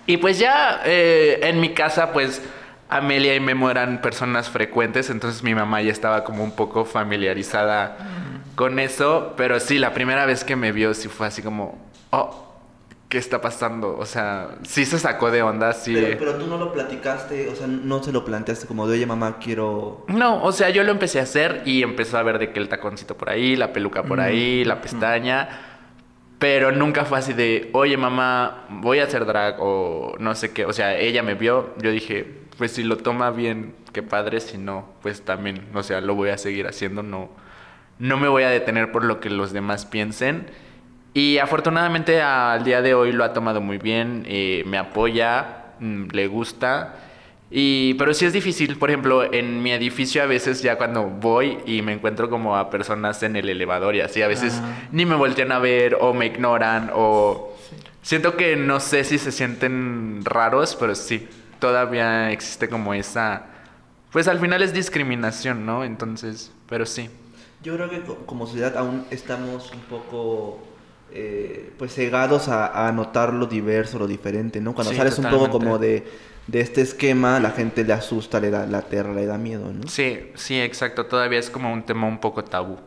Y 0.08 0.18
pues 0.18 0.40
ya 0.40 0.82
eh, 0.86 1.40
en 1.44 1.60
mi 1.60 1.74
casa, 1.74 2.14
pues 2.14 2.42
Amelia 2.90 3.36
y 3.36 3.40
Memo 3.40 3.70
eran 3.70 4.02
personas 4.02 4.50
frecuentes, 4.50 5.10
entonces 5.10 5.44
mi 5.44 5.54
mamá 5.54 5.82
ya 5.82 5.92
estaba 5.92 6.24
como 6.24 6.44
un 6.44 6.52
poco 6.52 6.86
familiarizada 6.86 7.98
con 8.56 8.80
eso, 8.80 9.34
pero 9.36 9.60
sí, 9.60 9.78
la 9.78 9.94
primera 9.94 10.26
vez 10.26 10.46
que 10.46 10.56
me 10.56 10.72
vio 10.72 10.94
sí 10.94 11.10
fue 11.10 11.28
así 11.28 11.42
como, 11.42 11.78
oh, 12.12 12.48
¿qué 13.10 13.18
está 13.18 13.42
pasando? 13.42 13.98
O 13.98 14.06
sea, 14.06 14.52
sí 14.64 14.86
se 14.86 14.98
sacó 14.98 15.30
de 15.30 15.42
onda, 15.42 15.74
sí. 15.74 15.94
Pero, 15.94 16.18
pero 16.18 16.36
tú 16.36 16.48
no 16.48 16.58
lo 16.58 16.72
platicaste, 16.72 17.50
o 17.50 17.56
sea, 17.56 17.68
no 17.68 18.02
se 18.02 18.14
lo 18.14 18.24
planteaste 18.24 18.66
como 18.66 18.88
de, 18.88 18.96
oye, 18.96 19.06
mamá, 19.06 19.38
quiero... 19.40 20.06
No, 20.08 20.42
o 20.42 20.54
sea, 20.54 20.70
yo 20.70 20.84
lo 20.84 20.92
empecé 20.92 21.20
a 21.20 21.24
hacer 21.24 21.64
y 21.66 21.84
empezó 21.84 22.18
a 22.18 22.24
ver 22.24 22.40
de 22.40 22.54
que 22.54 22.60
el 22.62 22.70
taconcito 22.70 23.18
por 23.18 23.30
ahí, 23.30 23.58
la 23.58 23.74
peluca 23.74 24.04
por 24.04 24.22
ahí, 24.22 24.64
la 24.64 24.80
pestaña. 24.82 25.67
Pero 26.40 26.72
nunca 26.72 27.06
fue 27.06 27.18
así 27.18 27.34
de, 27.34 27.70
oye 27.74 27.98
mamá, 27.98 28.66
voy 28.70 29.00
a 29.00 29.06
hacer 29.06 29.26
drag 29.26 29.56
o 29.60 30.16
no 30.20 30.36
sé 30.36 30.52
qué. 30.54 30.66
O 30.66 30.74
sea, 30.74 30.96
ella 30.98 31.24
me 31.24 31.34
vio, 31.34 31.74
yo 31.82 31.92
dije, 31.92 32.28
pues 32.58 32.74
si 32.74 32.84
lo 32.84 32.98
toma 32.98 33.32
bien, 33.32 33.74
qué 33.92 34.04
padre, 34.04 34.40
si 34.40 34.58
no, 34.58 34.88
pues 35.02 35.24
también, 35.24 35.68
o 35.74 35.82
sea, 35.82 36.00
lo 36.02 36.14
voy 36.14 36.30
a 36.30 36.38
seguir 36.38 36.68
haciendo, 36.68 37.02
no, 37.02 37.30
no 37.98 38.18
me 38.18 38.28
voy 38.28 38.44
a 38.44 38.50
detener 38.50 38.92
por 38.92 39.04
lo 39.04 39.20
que 39.20 39.30
los 39.32 39.52
demás 39.52 39.86
piensen. 39.86 40.48
Y 41.14 41.40
afortunadamente 41.40 42.22
al 42.22 42.64
día 42.64 42.84
de 42.84 42.94
hoy 42.94 43.12
lo 43.12 43.24
ha 43.24 43.34
tomado 43.34 43.60
muy 43.60 43.80
bien, 43.80 44.24
eh, 44.28 44.64
me 44.68 44.78
apoya, 44.78 45.74
mm, 45.80 46.10
le 46.12 46.28
gusta. 46.28 46.96
Y, 47.50 47.94
pero 47.94 48.14
sí 48.14 48.26
es 48.26 48.34
difícil, 48.34 48.78
por 48.78 48.90
ejemplo, 48.90 49.32
en 49.34 49.64
mi 49.64 49.72
edificio 49.72 50.22
a 50.22 50.26
veces 50.26 50.62
ya 50.62 50.78
cuando 50.78 51.04
voy 51.06 51.60
y 51.66 51.82
me 51.82 51.94
encuentro 51.94 52.30
como 52.30 52.58
a 52.58 52.70
personas 52.70 53.24
en 53.24 53.38
el 53.38 53.48
elevador 53.48 53.96
y 53.96 54.02
así, 54.02 54.22
a 54.22 54.28
veces 54.28 54.60
Ah. 54.62 54.88
ni 54.92 55.06
me 55.06 55.16
voltean 55.16 55.54
a 55.54 55.60
ver 55.60 55.98
o 56.02 56.14
me 56.14 56.26
ignoran 56.26 56.92
o 56.94 57.56
siento 58.02 58.36
que 58.36 58.58
no 58.58 58.82
sé 58.82 59.06
si 59.06 59.18
se 59.18 59.32
sienten 59.32 60.22
raros, 60.26 60.76
pero 60.78 60.94
sí, 60.94 61.26
todavía 61.60 62.32
existe 62.32 62.68
como 62.68 62.94
esa, 62.94 63.46
pues 64.12 64.28
al 64.28 64.40
final 64.40 64.62
es 64.62 64.74
discriminación, 64.74 65.66
¿no? 65.66 65.86
Entonces, 65.86 66.52
pero 66.68 66.86
sí. 66.86 67.10
Yo 67.64 67.76
creo 67.76 67.90
que 67.90 68.02
co- 68.02 68.18
como 68.26 68.46
sociedad 68.46 68.76
aún 68.78 69.06
estamos 69.10 69.72
un 69.72 69.80
poco 69.82 70.60
eh, 71.20 71.74
pues 71.78 71.94
cegados 71.94 72.48
a, 72.48 72.88
a 72.88 72.92
notar 72.92 73.34
lo 73.34 73.46
diverso, 73.48 73.98
lo 74.00 74.08
diferente, 74.08 74.62
¿no? 74.62 74.74
Cuando 74.76 74.92
Sí, 74.92 74.98
sales 74.98 75.18
un 75.20 75.26
poco 75.30 75.50
como 75.50 75.78
de, 75.80 76.06
de 76.48 76.60
este 76.62 76.82
esquema, 76.82 77.40
la 77.40 77.52
gente 77.52 77.84
le 77.84 77.94
asusta, 77.94 78.40
le 78.40 78.50
da 78.52 78.66
la 78.66 78.84
terra, 78.84 79.14
le 79.14 79.26
da 79.26 79.38
miedo, 79.38 79.72
¿no? 79.74 79.88
Sí, 79.88 80.32
sí, 80.36 80.60
exacto, 80.60 81.06
todavía 81.08 81.40
es 81.40 81.50
como 81.50 81.72
un 81.74 81.84
tema 81.84 82.08
un 82.08 82.20
poco 82.20 82.44
tabú. 82.44 82.78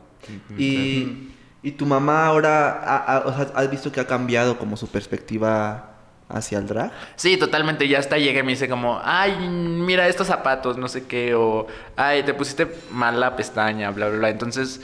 Y, 0.57 1.35
y 1.63 1.73
tu 1.73 1.87
mamá 1.87 2.27
ahora, 2.27 2.71
ha- 2.83 3.17
ha- 3.17 3.27
o 3.27 3.33
sea, 3.35 3.53
¿has 3.55 3.71
visto 3.71 3.91
que 3.93 4.01
ha 4.01 4.07
cambiado 4.07 4.59
como 4.59 4.77
su 4.77 4.89
perspectiva 4.89 5.87
hacia 6.29 6.59
el 6.59 6.67
drag? 6.67 6.93
Sí, 7.17 7.37
totalmente. 7.37 7.89
Ya 7.89 7.99
hasta 7.99 8.19
llega 8.19 8.41
y 8.41 8.43
me 8.43 8.53
dice 8.53 8.69
como, 8.69 9.01
ay, 9.03 9.37
mira 9.49 10.07
estos 10.09 10.27
zapatos, 10.29 10.77
no 10.77 10.89
sé 10.89 11.07
qué, 11.07 11.35
o, 11.35 11.67
ay, 11.97 12.23
te 12.23 12.35
pusiste 12.35 12.69
mal 12.91 13.19
la 13.19 13.37
pestaña, 13.37 13.91
bla, 13.91 14.09
bla, 14.09 14.19
bla. 14.19 14.31
Entonces, 14.31 14.81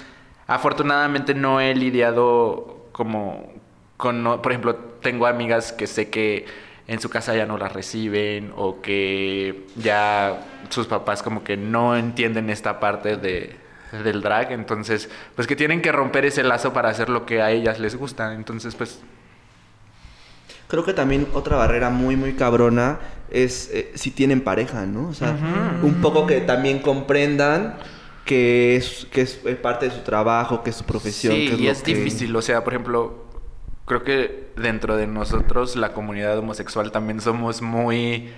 afortunadamente 0.46 1.34
no 1.34 1.60
he 1.60 1.74
lidiado 1.74 2.75
como 2.96 3.52
con, 3.98 4.24
por 4.40 4.52
ejemplo, 4.52 4.74
tengo 5.02 5.26
amigas 5.26 5.72
que 5.72 5.86
sé 5.86 6.08
que 6.08 6.46
en 6.86 6.98
su 6.98 7.10
casa 7.10 7.36
ya 7.36 7.44
no 7.44 7.58
las 7.58 7.74
reciben 7.74 8.54
o 8.56 8.80
que 8.80 9.66
ya 9.76 10.40
sus 10.70 10.86
papás 10.86 11.22
como 11.22 11.44
que 11.44 11.58
no 11.58 11.94
entienden 11.94 12.48
esta 12.48 12.80
parte 12.80 13.18
de, 13.18 13.54
del 14.02 14.22
drag. 14.22 14.52
Entonces, 14.52 15.10
pues 15.34 15.46
que 15.46 15.56
tienen 15.56 15.82
que 15.82 15.92
romper 15.92 16.24
ese 16.24 16.42
lazo 16.42 16.72
para 16.72 16.88
hacer 16.88 17.10
lo 17.10 17.26
que 17.26 17.42
a 17.42 17.50
ellas 17.50 17.78
les 17.80 17.96
gusta. 17.96 18.32
Entonces, 18.32 18.74
pues 18.74 19.02
Creo 20.68 20.84
que 20.84 20.94
también 20.94 21.28
otra 21.34 21.56
barrera 21.56 21.90
muy, 21.90 22.16
muy 22.16 22.32
cabrona 22.32 22.98
es 23.30 23.70
eh, 23.72 23.92
si 23.94 24.10
tienen 24.10 24.40
pareja, 24.40 24.84
¿no? 24.84 25.08
O 25.08 25.14
sea, 25.14 25.36
un 25.82 26.00
poco 26.02 26.26
que 26.26 26.40
también 26.40 26.80
comprendan 26.80 27.76
que 28.26 28.76
es, 28.76 29.06
que 29.10 29.22
es 29.22 29.40
eh, 29.46 29.54
parte 29.56 29.88
de 29.88 29.92
su 29.94 30.00
trabajo, 30.02 30.62
que 30.62 30.70
es 30.70 30.76
su 30.76 30.84
profesión. 30.84 31.34
Sí, 31.34 31.48
que 31.48 31.54
es 31.54 31.60
y 31.60 31.68
es 31.68 31.82
que- 31.82 31.94
difícil. 31.94 32.36
O 32.36 32.42
sea, 32.42 32.62
por 32.64 32.74
ejemplo, 32.74 33.24
creo 33.86 34.02
que 34.04 34.48
dentro 34.56 34.96
de 34.96 35.06
nosotros, 35.06 35.76
la 35.76 35.92
comunidad 35.94 36.36
homosexual, 36.38 36.92
también 36.92 37.20
somos 37.22 37.62
muy... 37.62 38.30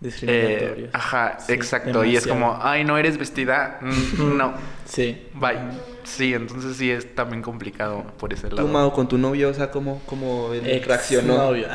Discriminatorios. 0.00 0.88
eh, 0.88 0.90
ajá, 0.92 1.38
Sí, 1.40 1.52
exacto. 1.52 2.04
Y 2.04 2.16
es 2.16 2.26
como, 2.26 2.56
ay, 2.62 2.84
¿no 2.84 2.96
eres 2.98 3.18
vestida? 3.18 3.78
Mm, 3.80 4.36
no. 4.36 4.52
Sí. 4.88 5.26
Bye. 5.34 5.58
Sí, 6.04 6.32
entonces 6.32 6.78
sí 6.78 6.90
es 6.90 7.14
también 7.14 7.42
complicado 7.42 8.04
por 8.18 8.32
ese 8.32 8.48
Tú, 8.48 8.56
lado. 8.56 8.68
Mau, 8.68 8.90
con 8.90 9.06
tu 9.06 9.18
novio, 9.18 9.50
o 9.50 9.52
sea, 9.52 9.70
¿cómo, 9.70 10.00
cómo 10.06 10.54
él 10.54 10.66
Ex 10.66 10.86
reaccionó? 10.86 11.36
novio. 11.36 11.66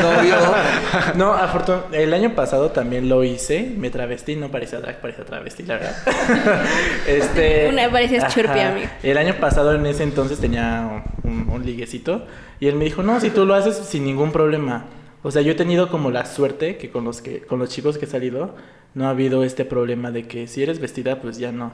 Novio. 0.00 0.34
No, 1.16 1.32
afortunadamente, 1.34 2.04
el 2.04 2.14
año 2.14 2.36
pasado 2.36 2.70
también 2.70 3.08
lo 3.08 3.24
hice, 3.24 3.74
me 3.76 3.90
travestí, 3.90 4.36
no 4.36 4.52
parecía 4.52 4.78
drag, 4.78 5.00
parecía 5.00 5.24
travesti, 5.24 5.64
la 5.64 5.74
verdad. 5.78 5.96
este, 7.08 7.68
Una 7.70 7.90
parecías 7.90 8.32
churpi, 8.32 8.60
amigo. 8.60 8.86
El 9.02 9.18
año 9.18 9.34
pasado 9.40 9.74
en 9.74 9.84
ese 9.86 10.04
entonces 10.04 10.38
tenía 10.38 11.02
un, 11.24 11.48
un 11.50 11.66
liguecito 11.66 12.24
y 12.60 12.68
él 12.68 12.76
me 12.76 12.84
dijo, 12.84 13.02
no, 13.02 13.18
si 13.18 13.30
tú 13.30 13.44
lo 13.46 13.54
haces 13.54 13.76
sin 13.78 14.04
ningún 14.04 14.30
problema. 14.30 14.84
O 15.22 15.30
sea, 15.30 15.42
yo 15.42 15.52
he 15.52 15.54
tenido 15.54 15.90
como 15.90 16.10
la 16.10 16.24
suerte 16.26 16.76
que 16.78 16.90
con 16.90 17.04
los 17.04 17.20
que 17.20 17.42
con 17.42 17.58
los 17.58 17.68
chicos 17.70 17.98
que 17.98 18.06
he 18.06 18.08
salido 18.08 18.54
no 18.94 19.06
ha 19.06 19.10
habido 19.10 19.44
este 19.44 19.64
problema 19.64 20.10
de 20.10 20.26
que 20.26 20.46
si 20.46 20.62
eres 20.62 20.80
vestida, 20.80 21.20
pues 21.20 21.38
ya 21.38 21.52
no. 21.52 21.72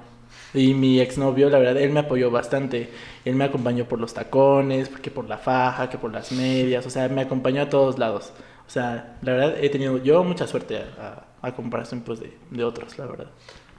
Y 0.55 0.75
mi 0.75 1.01
exnovio, 1.01 1.51
la 1.51 1.59
verdad, 1.59 1.77
él 1.83 1.91
me 1.91 2.01
apoyó 2.01 2.31
bastante. 2.31 2.91
Él 3.25 3.35
me 3.37 3.45
acompañó 3.45 3.85
por 3.87 4.01
los 4.01 4.15
tacones, 4.15 4.89
que 4.89 5.11
por 5.11 5.29
la 5.29 5.39
faja, 5.39 5.89
que 5.91 5.99
por 5.99 6.13
las 6.13 6.33
medias. 6.33 6.87
O 6.87 6.91
sea, 6.91 7.09
me 7.09 7.21
acompañó 7.23 7.63
a 7.63 7.69
todos 7.71 7.99
lados. 7.99 8.33
O 8.67 8.71
sea, 8.71 9.19
la 9.23 9.33
verdad, 9.33 9.55
he 9.61 9.69
tenido 9.71 9.99
yo 10.03 10.25
mucha 10.25 10.47
suerte 10.47 10.79
a, 10.79 11.27
a- 11.43 11.49
a 11.49 11.55
comparación 11.55 12.01
pues, 12.01 12.19
de, 12.21 12.37
de 12.51 12.65
otros, 12.65 12.99
la 12.99 13.07
verdad. 13.07 13.27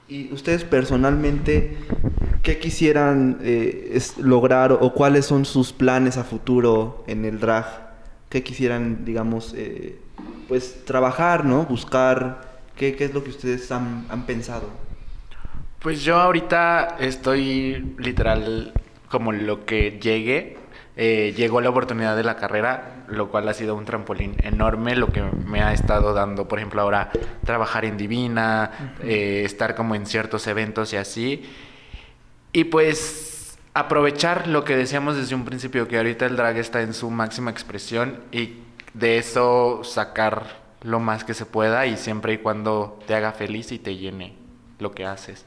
Y 0.08 0.32
ustedes 0.32 0.64
personalmente, 0.64 1.76
¿qué 2.42 2.58
quisieran 2.58 3.38
eh, 3.42 3.90
es- 3.94 4.16
lograr 4.18 4.72
o 4.72 4.94
cuáles 4.94 5.26
son 5.26 5.44
sus 5.44 5.72
planes 5.72 6.16
a 6.16 6.24
futuro 6.24 7.04
en 7.06 7.24
el 7.24 7.40
drag? 7.40 7.87
¿Qué 8.28 8.42
quisieran, 8.42 9.04
digamos, 9.04 9.54
eh, 9.56 9.98
pues 10.48 10.84
trabajar, 10.84 11.44
¿no? 11.44 11.64
Buscar. 11.64 12.58
¿Qué, 12.76 12.94
qué 12.94 13.06
es 13.06 13.14
lo 13.14 13.24
que 13.24 13.30
ustedes 13.30 13.72
han, 13.72 14.06
han 14.08 14.26
pensado? 14.26 14.68
Pues 15.80 16.02
yo 16.02 16.16
ahorita 16.16 16.96
estoy 17.00 17.94
literal 17.98 18.72
como 19.08 19.32
lo 19.32 19.64
que 19.64 19.98
llegue. 20.00 20.56
Eh, 21.00 21.32
llegó 21.36 21.60
la 21.60 21.70
oportunidad 21.70 22.16
de 22.16 22.24
la 22.24 22.34
carrera, 22.34 23.04
lo 23.06 23.30
cual 23.30 23.48
ha 23.48 23.54
sido 23.54 23.76
un 23.76 23.84
trampolín 23.84 24.34
enorme, 24.42 24.96
lo 24.96 25.06
que 25.06 25.22
me 25.22 25.62
ha 25.62 25.72
estado 25.72 26.12
dando, 26.12 26.48
por 26.48 26.58
ejemplo, 26.58 26.82
ahora 26.82 27.10
trabajar 27.44 27.84
en 27.84 27.96
Divina, 27.96 28.96
eh, 29.04 29.42
estar 29.44 29.76
como 29.76 29.94
en 29.94 30.06
ciertos 30.06 30.48
eventos 30.48 30.92
y 30.92 30.96
así. 30.96 31.48
Y 32.52 32.64
pues 32.64 33.37
aprovechar 33.78 34.48
lo 34.48 34.64
que 34.64 34.76
decíamos 34.76 35.16
desde 35.16 35.34
un 35.34 35.44
principio, 35.44 35.88
que 35.88 35.96
ahorita 35.96 36.26
el 36.26 36.36
drag 36.36 36.56
está 36.58 36.82
en 36.82 36.94
su 36.94 37.10
máxima 37.10 37.50
expresión 37.50 38.20
y 38.32 38.58
de 38.94 39.18
eso 39.18 39.82
sacar 39.84 40.68
lo 40.82 41.00
más 41.00 41.24
que 41.24 41.34
se 41.34 41.46
pueda 41.46 41.86
y 41.86 41.96
siempre 41.96 42.34
y 42.34 42.38
cuando 42.38 42.98
te 43.06 43.14
haga 43.14 43.32
feliz 43.32 43.72
y 43.72 43.78
te 43.78 43.96
llene 43.96 44.34
lo 44.78 44.92
que 44.92 45.04
haces. 45.04 45.44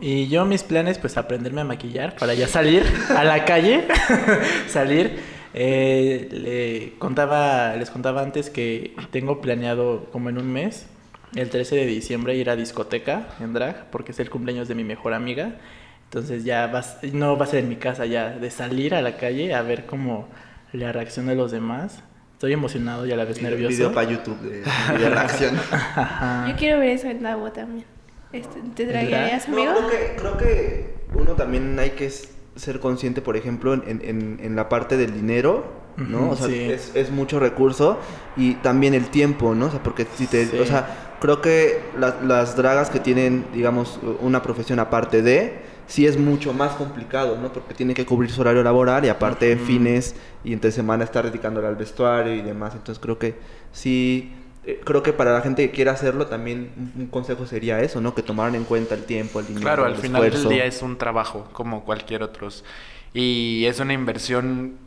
Y 0.00 0.28
yo 0.28 0.44
mis 0.44 0.62
planes, 0.62 0.98
pues 0.98 1.16
aprenderme 1.16 1.62
a 1.62 1.64
maquillar 1.64 2.16
para 2.16 2.34
ya 2.34 2.48
salir 2.48 2.84
a 3.16 3.24
la 3.24 3.44
calle, 3.44 3.86
salir. 4.68 5.34
Eh, 5.56 6.28
le 6.32 6.98
contaba, 6.98 7.76
les 7.76 7.88
contaba 7.88 8.22
antes 8.22 8.50
que 8.50 8.96
tengo 9.12 9.40
planeado 9.40 10.06
como 10.10 10.28
en 10.28 10.38
un 10.38 10.52
mes 10.52 10.86
el 11.36 11.48
13 11.48 11.76
de 11.76 11.86
diciembre 11.86 12.36
ir 12.36 12.50
a 12.50 12.56
discoteca 12.56 13.28
en 13.40 13.52
drag, 13.52 13.90
porque 13.90 14.12
es 14.12 14.20
el 14.20 14.30
cumpleaños 14.30 14.68
de 14.68 14.74
mi 14.74 14.84
mejor 14.84 15.14
amiga. 15.14 15.56
Entonces 16.04 16.44
ya 16.44 16.66
vas, 16.68 16.98
no 17.12 17.36
va 17.36 17.44
a 17.44 17.48
ser 17.48 17.60
en 17.60 17.68
mi 17.68 17.76
casa 17.76 18.06
ya, 18.06 18.30
de 18.30 18.50
salir 18.50 18.94
a 18.94 19.02
la 19.02 19.16
calle 19.16 19.54
a 19.54 19.62
ver 19.62 19.86
cómo 19.86 20.28
la 20.72 20.92
reacción 20.92 21.26
de 21.26 21.34
los 21.34 21.50
demás. 21.50 22.00
Estoy 22.34 22.52
emocionado 22.52 23.06
y 23.06 23.12
a 23.12 23.16
la 23.16 23.24
vez 23.24 23.40
nervioso. 23.42 23.74
Video 23.74 23.92
para 23.92 24.10
YouTube 24.10 24.38
de, 24.40 24.60
de 24.98 25.08
reacción. 25.08 25.56
Ajá. 25.72 26.46
Yo 26.48 26.56
quiero 26.56 26.78
ver 26.80 26.90
eso 26.90 27.08
en 27.08 27.22
Davo 27.22 27.50
también. 27.52 27.84
Este, 28.32 28.60
¿Te 28.74 28.86
draguearías, 28.86 29.48
No, 29.48 29.54
amigo? 29.56 29.72
creo 29.74 29.88
que, 29.88 30.16
creo 30.16 30.36
que 30.36 30.94
uno 31.14 31.32
también 31.34 31.78
hay 31.78 31.90
que 31.90 32.10
ser 32.56 32.80
consciente, 32.80 33.22
por 33.22 33.36
ejemplo, 33.36 33.72
en, 33.74 33.84
en- 34.04 34.40
en 34.42 34.56
la 34.56 34.68
parte 34.68 34.96
del 34.96 35.14
dinero, 35.14 35.64
¿no? 35.96 36.30
O 36.30 36.36
sea, 36.36 36.48
sí. 36.48 36.60
es, 36.60 36.90
es 36.94 37.10
mucho 37.10 37.38
recurso 37.38 37.98
y 38.36 38.54
también 38.56 38.94
el 38.94 39.06
tiempo, 39.06 39.54
¿no? 39.54 39.66
O 39.66 39.70
sea, 39.70 39.82
porque 39.82 40.06
si 40.16 40.26
te... 40.26 40.44
Sí. 40.46 40.58
O 40.58 40.66
sea, 40.66 41.16
creo 41.20 41.40
que 41.40 41.80
la- 41.98 42.16
las 42.22 42.56
dragas 42.56 42.90
que 42.90 42.98
tienen, 43.00 43.46
digamos, 43.54 44.00
una 44.20 44.42
profesión 44.42 44.80
aparte 44.80 45.22
de, 45.22 45.54
sí 45.86 46.06
es 46.06 46.18
mucho 46.18 46.52
más 46.52 46.72
complicado, 46.72 47.36
¿no? 47.40 47.52
Porque 47.52 47.74
tienen 47.74 47.94
que 47.94 48.06
cubrir 48.06 48.30
su 48.30 48.40
horario 48.40 48.62
laboral 48.62 49.04
y 49.04 49.08
aparte 49.08 49.54
Ujú. 49.54 49.64
fines 49.64 50.14
y 50.44 50.52
entre 50.52 50.72
semana 50.72 51.04
estar 51.04 51.24
dedicándole 51.24 51.66
al 51.66 51.76
vestuario 51.76 52.34
y 52.34 52.42
demás. 52.42 52.74
Entonces 52.74 53.00
creo 53.02 53.18
que 53.18 53.34
sí... 53.72 54.32
eh, 54.66 54.80
Creo 54.84 55.02
que 55.02 55.12
para 55.12 55.32
la 55.34 55.40
gente 55.42 55.66
que 55.68 55.74
quiera 55.74 55.92
hacerlo 55.92 56.26
también 56.26 56.72
un- 56.76 56.92
un 57.02 57.06
consejo 57.08 57.44
sería 57.46 57.80
eso, 57.80 58.00
¿no? 58.00 58.14
Que 58.14 58.22
tomaran 58.22 58.54
en 58.54 58.64
cuenta 58.64 58.94
el 58.94 59.04
tiempo, 59.04 59.40
el 59.40 59.46
dinero, 59.46 59.62
Claro, 59.66 59.84
al 59.84 59.92
el 59.92 59.98
final 59.98 60.24
esfuerzo. 60.24 60.48
del 60.48 60.56
día 60.58 60.64
es 60.66 60.80
un 60.82 60.96
trabajo 60.96 61.48
como 61.52 61.84
cualquier 61.84 62.22
otro. 62.22 62.48
Y 63.12 63.64
es 63.66 63.78
una 63.80 63.92
inversión. 63.92 64.78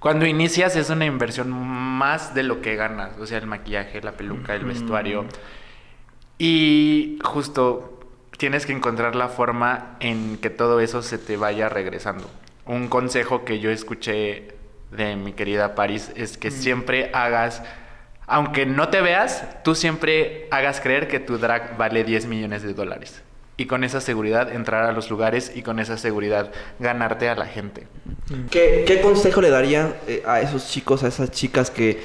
Cuando 0.00 0.26
inicias 0.26 0.76
es 0.76 0.90
una 0.90 1.06
inversión 1.06 1.50
más 1.50 2.34
de 2.34 2.42
lo 2.42 2.60
que 2.60 2.76
ganas. 2.76 3.16
O 3.18 3.26
sea, 3.26 3.38
el 3.38 3.46
maquillaje, 3.46 4.00
la 4.02 4.12
peluca, 4.12 4.54
el 4.54 4.64
vestuario. 4.64 5.24
Y 6.38 7.18
justo 7.24 7.95
tienes 8.36 8.66
que 8.66 8.72
encontrar 8.72 9.16
la 9.16 9.28
forma 9.28 9.96
en 10.00 10.38
que 10.38 10.50
todo 10.50 10.80
eso 10.80 11.02
se 11.02 11.18
te 11.18 11.36
vaya 11.36 11.68
regresando. 11.68 12.28
Un 12.66 12.88
consejo 12.88 13.44
que 13.44 13.60
yo 13.60 13.70
escuché 13.70 14.54
de 14.90 15.16
mi 15.16 15.32
querida 15.32 15.74
Paris 15.74 16.10
es 16.16 16.36
que 16.38 16.50
siempre 16.50 17.10
hagas, 17.12 17.62
aunque 18.26 18.66
no 18.66 18.88
te 18.88 19.00
veas, 19.00 19.44
tú 19.62 19.74
siempre 19.74 20.48
hagas 20.50 20.80
creer 20.80 21.08
que 21.08 21.20
tu 21.20 21.38
drag 21.38 21.76
vale 21.76 22.04
10 22.04 22.26
millones 22.26 22.62
de 22.62 22.74
dólares. 22.74 23.22
Y 23.58 23.66
con 23.66 23.84
esa 23.84 24.02
seguridad 24.02 24.52
entrar 24.52 24.84
a 24.84 24.92
los 24.92 25.08
lugares 25.08 25.50
y 25.54 25.62
con 25.62 25.78
esa 25.78 25.96
seguridad 25.96 26.52
ganarte 26.78 27.30
a 27.30 27.34
la 27.34 27.46
gente. 27.46 27.86
¿Qué, 28.50 28.84
qué 28.86 29.00
consejo 29.00 29.40
le 29.40 29.48
daría 29.48 29.96
eh, 30.06 30.22
a 30.26 30.42
esos 30.42 30.68
chicos, 30.68 31.02
a 31.04 31.08
esas 31.08 31.30
chicas 31.30 31.70
que 31.70 32.02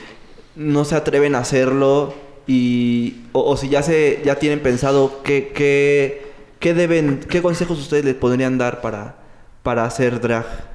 no 0.55 0.85
se 0.85 0.95
atreven 0.95 1.35
a 1.35 1.39
hacerlo 1.39 2.13
y 2.47 3.21
o, 3.31 3.41
o 3.51 3.57
si 3.57 3.69
ya 3.69 3.83
se 3.83 4.21
ya 4.25 4.35
tienen 4.35 4.59
pensado 4.59 5.21
qué, 5.23 5.51
qué, 5.53 6.31
qué 6.59 6.73
deben, 6.73 7.19
qué 7.29 7.41
consejos 7.41 7.79
ustedes 7.79 8.05
les 8.05 8.15
podrían 8.15 8.57
dar 8.57 8.81
para, 8.81 9.17
para 9.63 9.85
hacer 9.85 10.19
drag? 10.21 10.71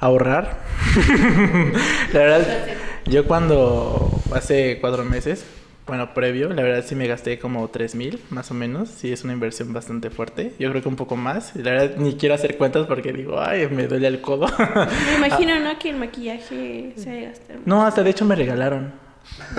ahorrar. 0.00 0.58
la 2.12 2.18
verdad, 2.18 2.66
yo 3.04 3.26
cuando 3.26 4.10
hace 4.34 4.78
cuatro 4.80 5.04
meses, 5.04 5.44
bueno, 5.86 6.14
previo, 6.14 6.50
la 6.50 6.62
verdad 6.62 6.84
sí 6.86 6.94
me 6.94 7.06
gasté 7.06 7.38
como 7.38 7.68
tres 7.68 7.94
mil, 7.94 8.20
más 8.30 8.50
o 8.50 8.54
menos. 8.54 8.88
Sí, 8.88 9.12
es 9.12 9.24
una 9.24 9.32
inversión 9.32 9.72
bastante 9.72 10.10
fuerte. 10.10 10.52
Yo 10.58 10.70
creo 10.70 10.82
que 10.82 10.88
un 10.88 10.96
poco 10.96 11.16
más. 11.16 11.52
Y 11.56 11.62
La 11.62 11.72
verdad, 11.72 11.96
ni 11.96 12.14
quiero 12.14 12.34
hacer 12.34 12.56
cuentas 12.56 12.86
porque 12.86 13.12
digo, 13.12 13.40
ay, 13.40 13.68
me 13.68 13.86
duele 13.86 14.06
el 14.08 14.20
codo. 14.20 14.46
Me 14.58 15.16
imagino, 15.16 15.58
¿no? 15.60 15.78
Que 15.78 15.90
el 15.90 15.96
maquillaje 15.96 16.92
se 16.96 17.10
debe 17.10 17.26
gastar. 17.26 17.56
no, 17.66 17.84
hasta 17.84 18.02
de 18.02 18.10
hecho 18.10 18.24
me 18.24 18.36
regalaron. 18.36 18.92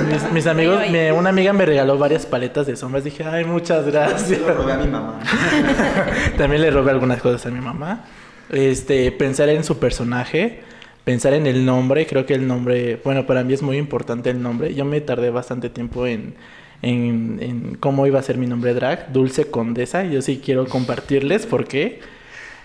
Mis, 0.09 0.31
mis 0.31 0.47
amigos, 0.47 0.79
me- 0.89 1.11
una 1.11 1.29
amiga 1.29 1.51
me 1.53 1.65
regaló 1.65 1.97
varias 1.97 2.25
paletas 2.25 2.65
de 2.67 2.75
sombras. 2.75 3.03
Dije, 3.03 3.23
ay, 3.25 3.43
muchas 3.45 3.85
gracias. 3.85 4.39
a 4.47 4.77
mi 4.77 4.87
mamá. 4.87 5.19
También 6.37 6.61
le 6.61 6.71
robé 6.71 6.91
algunas 6.91 7.21
cosas 7.21 7.45
a 7.45 7.49
mi 7.49 7.59
mamá. 7.59 8.05
Este, 8.49 9.11
pensar 9.11 9.49
en 9.49 9.63
su 9.63 9.79
personaje, 9.79 10.61
pensar 11.03 11.33
en 11.33 11.45
el 11.47 11.65
nombre, 11.65 12.05
creo 12.05 12.25
que 12.25 12.33
el 12.33 12.47
nombre, 12.47 12.99
bueno, 13.03 13.25
para 13.25 13.43
mí 13.43 13.53
es 13.53 13.61
muy 13.61 13.77
importante 13.77 14.29
el 14.29 14.41
nombre. 14.41 14.73
Yo 14.73 14.85
me 14.85 15.01
tardé 15.01 15.29
bastante 15.29 15.69
tiempo 15.69 16.05
en, 16.07 16.35
en, 16.81 17.39
en 17.41 17.75
cómo 17.75 18.07
iba 18.07 18.19
a 18.19 18.23
ser 18.23 18.37
mi 18.37 18.47
nombre 18.47 18.73
drag, 18.73 19.11
Dulce 19.11 19.49
Condesa. 19.51 20.03
Yo 20.05 20.21
sí 20.21 20.41
quiero 20.43 20.65
compartirles 20.67 21.45
por 21.45 21.65
qué. 21.67 21.99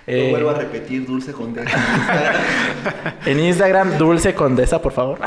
Lo 0.06 0.12
Eh, 0.12 0.30
vuelvo 0.30 0.50
a 0.50 0.54
repetir, 0.54 1.04
dulce 1.04 1.32
con 1.32 1.52
D. 1.52 1.64
en 3.26 3.40
Instagram, 3.40 3.98
Dulce 3.98 4.34
Condesa, 4.34 4.80
por 4.80 4.92
favor. 4.92 5.18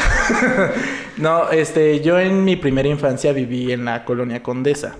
no, 1.17 1.49
este, 1.51 1.99
yo 1.99 2.17
en 2.17 2.45
mi 2.45 2.55
primera 2.55 2.87
infancia 2.87 3.33
viví 3.33 3.73
en 3.73 3.83
la 3.83 4.05
colonia 4.05 4.41
Condesa. 4.41 4.95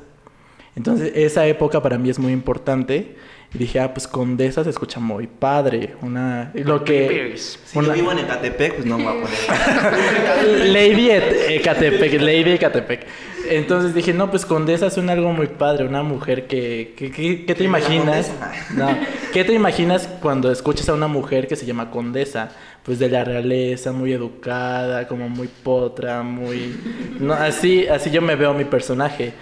Entonces, 0.75 1.13
esa 1.15 1.45
época 1.47 1.81
para 1.81 1.97
mí 1.97 2.09
es 2.09 2.19
muy 2.19 2.33
importante. 2.33 3.15
Y 3.51 3.57
dije, 3.57 3.79
ah, 3.79 3.91
pues 3.93 4.07
Condesa 4.07 4.63
se 4.63 4.69
escucha 4.69 4.99
muy 4.99 5.25
padre. 5.25 5.95
Una, 6.03 6.51
lo 6.53 6.83
que... 6.83 7.33
si 7.35 7.57
yo 7.73 7.79
una- 7.79 7.93
vivo 7.93 8.11
en 8.11 8.19
Ecatepec, 8.19 8.75
pues 8.75 8.85
no 8.85 8.97
me 8.99 9.05
voy 9.05 9.13
a 9.13 9.21
poner. 9.21 10.67
Lady 10.67 11.09
Et- 11.09 11.49
Ecatepec, 11.49 12.21
Lady 12.21 12.51
Ecatepec. 12.51 13.07
Entonces 13.49 13.95
dije, 13.95 14.13
no, 14.13 14.29
pues 14.29 14.45
Condesa 14.45 14.91
suena 14.91 15.13
algo 15.13 15.31
muy 15.33 15.47
padre, 15.47 15.85
una 15.85 16.03
mujer 16.03 16.45
que... 16.45 16.93
que- 16.95 17.09
que- 17.09 17.45
¿Qué 17.45 17.55
te 17.55 17.63
imaginas? 17.63 18.31
No, 18.75 18.87
¿qué 19.33 19.43
te 19.43 19.53
imaginas 19.53 20.07
cuando 20.21 20.51
escuchas 20.51 20.87
a 20.89 20.93
una 20.93 21.07
mujer 21.07 21.47
que 21.47 21.55
se 21.55 21.65
llama 21.65 21.89
Condesa? 21.89 22.49
Pues 22.83 22.99
de 22.99 23.09
la 23.09 23.23
realeza, 23.23 23.91
muy 23.91 24.13
educada, 24.13 25.07
como 25.07 25.27
muy 25.27 25.47
potra, 25.47 26.21
muy... 26.21 26.75
No, 27.19 27.33
así, 27.33 27.87
así 27.87 28.11
yo 28.11 28.21
me 28.21 28.35
veo 28.35 28.53
mi 28.53 28.65
personaje. 28.65 29.33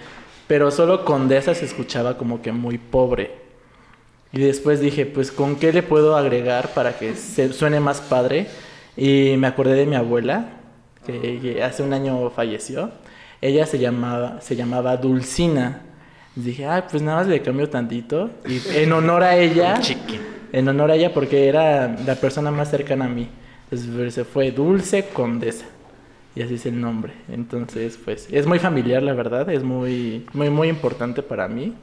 Pero 0.48 0.72
solo 0.72 1.04
Condesa 1.04 1.54
se 1.54 1.66
escuchaba 1.66 2.18
como 2.18 2.42
que 2.42 2.54
muy 2.54 2.78
pobre. 2.78 3.47
Y 4.34 4.40
después 4.42 4.80
dije, 4.80 5.06
pues, 5.06 5.32
¿con 5.32 5.56
qué 5.56 5.72
le 5.72 5.84
puedo 5.84 6.18
agregar 6.18 6.74
para 6.74 6.98
que 6.98 7.16
se 7.16 7.54
suene 7.54 7.80
más 7.80 8.02
padre? 8.02 8.48
Y 8.96 9.36
me 9.38 9.48
acordé 9.48 9.76
de 9.76 9.86
mi 9.86 9.96
abuela, 9.96 10.50
que, 11.06 11.40
que 11.42 11.64
hace 11.64 11.84
un 11.84 11.94
año 11.94 12.30
falleció. 12.32 12.92
Ella 13.42 13.66
se 13.66 13.80
llamaba, 13.80 14.42
se 14.42 14.56
llamaba 14.56 14.98
Dulcina. 14.98 15.84
Dije, 16.36 16.66
ah, 16.66 16.86
pues 16.90 17.02
nada 17.02 17.20
más 17.20 17.28
le 17.28 17.42
cambio 17.42 17.70
tantito. 17.70 18.30
Y 18.48 18.62
en 18.76 18.92
honor 18.92 19.24
a 19.24 19.38
ella, 19.38 19.78
Chiqui. 19.82 20.20
en 20.52 20.68
honor 20.68 20.92
a 20.92 20.96
ella, 20.96 21.14
porque 21.14 21.48
era 21.48 21.96
la 22.06 22.16
persona 22.16 22.52
más 22.52 22.70
cercana 22.70 23.06
a 23.06 23.10
mí. 23.10 23.30
Entonces 23.72 24.14
se 24.14 24.24
fue 24.24 24.52
Dulce 24.52 25.06
Condesa. 25.14 25.66
Y 26.36 26.42
así 26.42 26.56
es 26.56 26.66
el 26.66 26.80
nombre. 26.80 27.14
Entonces, 27.30 27.98
pues, 28.04 28.28
es 28.32 28.46
muy 28.46 28.60
familiar, 28.60 29.02
la 29.02 29.14
verdad. 29.14 29.50
Es 29.50 29.64
muy, 29.64 30.26
muy, 30.34 30.50
muy 30.50 30.68
importante 30.68 31.24
para 31.24 31.48
mí. 31.48 31.74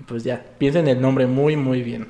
Y 0.00 0.02
pues 0.04 0.24
ya, 0.24 0.42
piensa 0.58 0.78
en 0.80 0.88
el 0.88 1.00
nombre 1.00 1.26
muy, 1.26 1.56
muy 1.56 1.82
bien. 1.82 2.08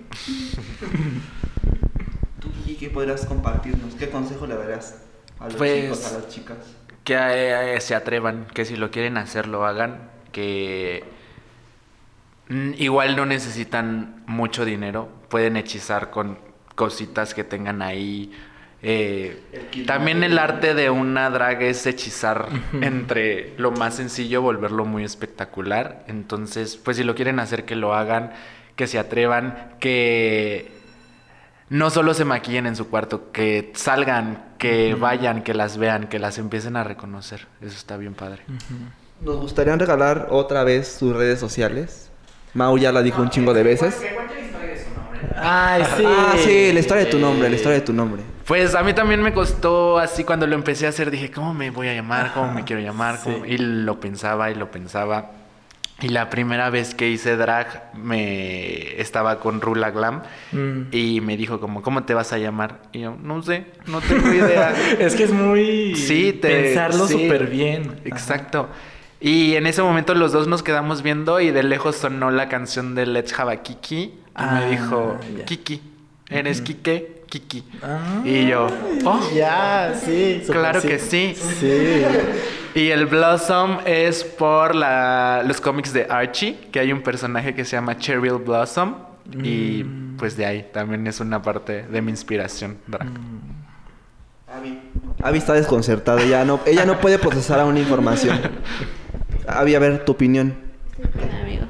¿Tú, 2.41 2.51
Kiki, 2.65 2.77
qué 2.77 2.91
podrías 2.91 3.27
compartirnos? 3.27 3.95
¿Qué 3.97 4.09
consejo 4.09 4.47
le 4.47 4.55
darías 4.57 5.03
a 5.39 5.47
los 5.47 5.57
Pues- 5.57 5.83
chicos, 5.83 6.13
a 6.13 6.19
las 6.19 6.29
chicas? 6.29 6.57
Que 7.05 7.17
eh, 7.77 7.81
se 7.81 7.95
atrevan, 7.95 8.47
que 8.55 8.65
si 8.65 8.77
lo 8.77 8.91
quieren 8.91 9.17
hacer, 9.17 9.49
lo 9.49 9.65
hagan, 9.67 10.11
que 10.33 11.03
mm, 12.49 12.73
igual 12.79 13.17
no 13.17 13.27
necesitan 13.27 14.23
mucho 14.27 14.65
dinero, 14.65 15.09
pueden 15.29 15.57
hechizar 15.57 16.11
con 16.11 16.39
cositas 16.77 17.35
que 17.35 17.43
tengan 17.43 17.83
ahí. 17.83 18.31
Eh, 18.83 19.43
El 19.75 19.87
también 19.87 20.23
el 20.25 20.39
arte 20.39 20.75
de 20.75 20.89
una 20.91 21.29
drag 21.31 21.63
es 21.63 21.87
hechizar 21.87 22.49
entre 22.81 23.55
lo 23.59 23.73
más 23.73 23.95
sencillo, 23.95 24.43
volverlo 24.43 24.85
muy 24.85 25.05
espectacular. 25.05 26.05
Entonces, 26.07 26.77
pues 26.77 26.97
si 26.97 27.05
lo 27.05 27.15
quieren 27.15 27.41
hacer, 27.41 27.65
que 27.65 27.77
lo 27.77 27.95
hagan, 27.95 28.33
que 28.77 28.87
se 28.87 28.99
atrevan, 28.99 29.75
que 29.81 30.73
no 31.69 31.91
solo 31.91 32.15
se 32.15 32.25
maquillen 32.25 32.67
en 32.67 32.75
su 32.77 32.89
cuarto, 32.89 33.31
que 33.33 33.71
salgan, 33.75 34.45
que 34.59 34.95
vayan, 34.95 35.43
que 35.43 35.55
las 35.55 35.77
vean, 35.77 36.09
que 36.09 36.19
las 36.19 36.39
empiecen 36.39 36.77
a 36.77 36.85
reconocer. 36.85 37.47
Eso 37.61 37.77
está 37.77 37.97
bien 37.97 38.15
padre. 38.15 38.43
Nos 39.21 39.37
gustaría 39.37 39.77
regalar 39.77 40.29
otra 40.31 40.65
vez 40.65 40.89
sus 40.89 41.15
redes 41.15 41.39
sociales. 41.39 42.11
Mau 42.55 42.77
ya 42.79 42.91
la 42.91 43.03
dijo 43.03 43.23
un 43.23 43.31
chingo 43.31 43.55
de 43.55 43.63
veces. 43.63 44.03
Ay, 45.37 45.83
sí. 45.97 46.05
Ah, 46.07 46.35
sí, 46.39 46.73
la 46.73 46.81
historia 46.81 47.05
de 47.05 47.11
tu 47.11 47.19
nombre, 47.19 47.49
la 47.49 47.57
historia 47.57 47.79
de 47.79 47.85
tu 47.85 47.93
nombre. 47.93 48.23
Pues 48.47 48.75
a 48.75 48.83
mí 48.83 48.93
también 48.95 49.23
me 49.23 49.33
costó 49.33 49.99
así 49.99 50.25
cuando 50.25 50.47
lo 50.47 50.55
empecé 50.55 50.87
a 50.87 50.89
hacer, 50.89 51.11
dije, 51.11 51.31
¿cómo 51.31 51.55
me 51.55 51.71
voy 51.71 51.89
a 51.89 51.95
llamar? 51.95 52.33
¿Cómo 52.35 52.53
me 52.53 52.65
quiero 52.65 52.83
llamar? 52.83 53.19
¿Cómo-?" 53.23 53.45
Sí. 53.45 53.53
Y 53.53 53.59
lo 53.59 54.01
pensaba 54.01 54.51
y 54.51 54.55
lo 54.57 54.71
pensaba. 54.71 55.31
Y 56.03 56.09
la 56.09 56.31
primera 56.31 56.71
vez 56.71 56.95
que 56.95 57.09
hice 57.11 57.37
drag, 57.37 57.91
me 57.95 58.99
estaba 59.01 59.39
con 59.39 59.61
Rula 59.61 59.91
Glam 59.91 60.23
Mm. 60.51 60.81
y 60.93 61.21
me 61.21 61.37
dijo 61.37 61.61
como, 61.61 61.83
¿cómo 61.83 62.05
te 62.05 62.15
vas 62.15 62.33
a 62.33 62.39
llamar? 62.39 62.79
Y 62.93 63.01
yo, 63.01 63.17
no 63.23 63.43
sé, 63.43 63.67
no 63.87 64.01
tengo 64.01 64.33
idea. 64.33 64.73
Es 64.99 65.15
que 65.15 65.25
es 65.25 65.31
muy... 65.33 65.95
Sí, 65.97 66.33
te- 66.33 66.63
Pensarlo 66.63 67.07
sí. 67.07 67.13
súper 67.13 67.49
bien. 67.49 68.01
Exacto. 68.07 68.69
Y 69.21 69.57
en 69.57 69.67
ese 69.67 69.83
momento 69.83 70.15
los 70.15 70.33
dos 70.33 70.49
nos 70.49 70.63
quedamos 70.63 71.03
viendo 71.03 71.39
y 71.41 71.51
de 71.51 71.63
lejos 71.63 71.97
sonó 71.97 72.31
la 72.31 72.49
canción 72.49 72.95
de 72.95 73.05
Let's 73.05 73.39
Have 73.39 73.53
a 73.53 73.57
Kiki. 73.63 74.15
Y 74.41 74.43
Ah, 74.43 74.61
me 74.65 74.71
dijo, 74.71 75.19
ya. 75.39 75.45
Kiki, 75.45 75.83
¿eres 76.29 76.61
Kike? 76.63 77.25
Kiki. 77.29 77.63
Ah, 77.83 78.23
Y 78.25 78.47
yo, 78.49 78.67
oh, 79.05 79.21
Ya, 79.35 79.95
sí. 80.05 80.43
claro 80.51 80.81
que 80.83 80.99
sí. 80.99 81.35
Sí. 81.37 82.03
Y 82.75 82.89
el 82.91 83.07
Blossom 83.07 83.79
es 83.85 84.25
por 84.25 84.75
la, 84.75 85.43
los 85.47 85.61
cómics 85.61 85.93
de 85.93 86.07
Archie, 86.09 86.59
que 86.73 86.81
hay 86.81 86.93
un 86.93 87.03
personaje 87.03 87.55
que 87.55 87.65
se 87.65 87.77
llama 87.77 87.99
Cheryl 87.99 88.39
Blossom. 88.45 88.95
Y 89.45 89.85
pues 90.19 90.37
de 90.37 90.45
ahí 90.47 90.67
también 90.73 91.07
es 91.07 91.21
una 91.21 91.41
parte 91.41 91.83
de 91.83 92.03
mi 92.03 92.11
inspiración 92.11 92.79
drag. 92.89 93.09
Avi 95.23 95.39
está 95.39 95.53
desconcertada, 95.53 96.25
ya 96.25 96.45
no, 96.45 96.59
ella 96.67 96.85
no 96.85 96.99
puede 96.99 97.19
procesar 97.19 97.61
aún 97.61 97.77
información. 97.79 98.41
Avi, 99.47 99.75
a 99.75 99.79
ver, 99.79 100.05
tu 100.05 100.13
opinión. 100.13 100.55
Perdón, 100.97 101.31
amigo. 101.43 101.67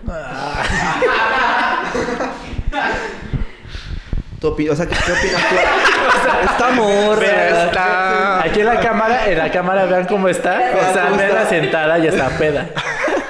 Opi- 4.43 4.71
o 4.71 4.77
sea, 4.77 4.87
¿qué, 4.87 4.95
qué 4.95 5.13
opinas 5.13 5.43
tú? 5.49 5.57
Está 6.51 6.71
morra. 6.71 7.65
Está- 7.67 8.43
Aquí 8.43 8.61
en 8.61 8.67
la 8.67 8.81
cámara, 8.81 9.27
en 9.31 9.39
la 9.39 9.51
cámara 9.51 9.85
vean 9.87 10.07
cómo 10.07 10.29
está. 10.29 10.73
O 10.91 10.93
sea, 10.95 11.11
verla 11.11 11.47
sentada 11.49 11.99
y 11.99 12.07
está 12.07 12.29
peda. 12.39 12.69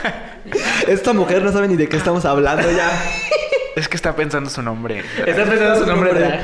Esta 0.87 1.12
mujer 1.12 1.42
no 1.42 1.53
sabe 1.53 1.68
ni 1.68 1.77
de 1.77 1.88
qué 1.88 1.96
estamos 1.96 2.25
hablando 2.25 2.70
ya. 2.70 2.88
Es 3.77 3.88
que 3.88 3.96
está 3.96 4.14
pensando 4.16 4.51
su 4.51 4.62
nombre. 4.62 5.03
Está 5.27 5.44
pensando 5.44 5.79
su 5.81 5.87
nombre 5.87 6.40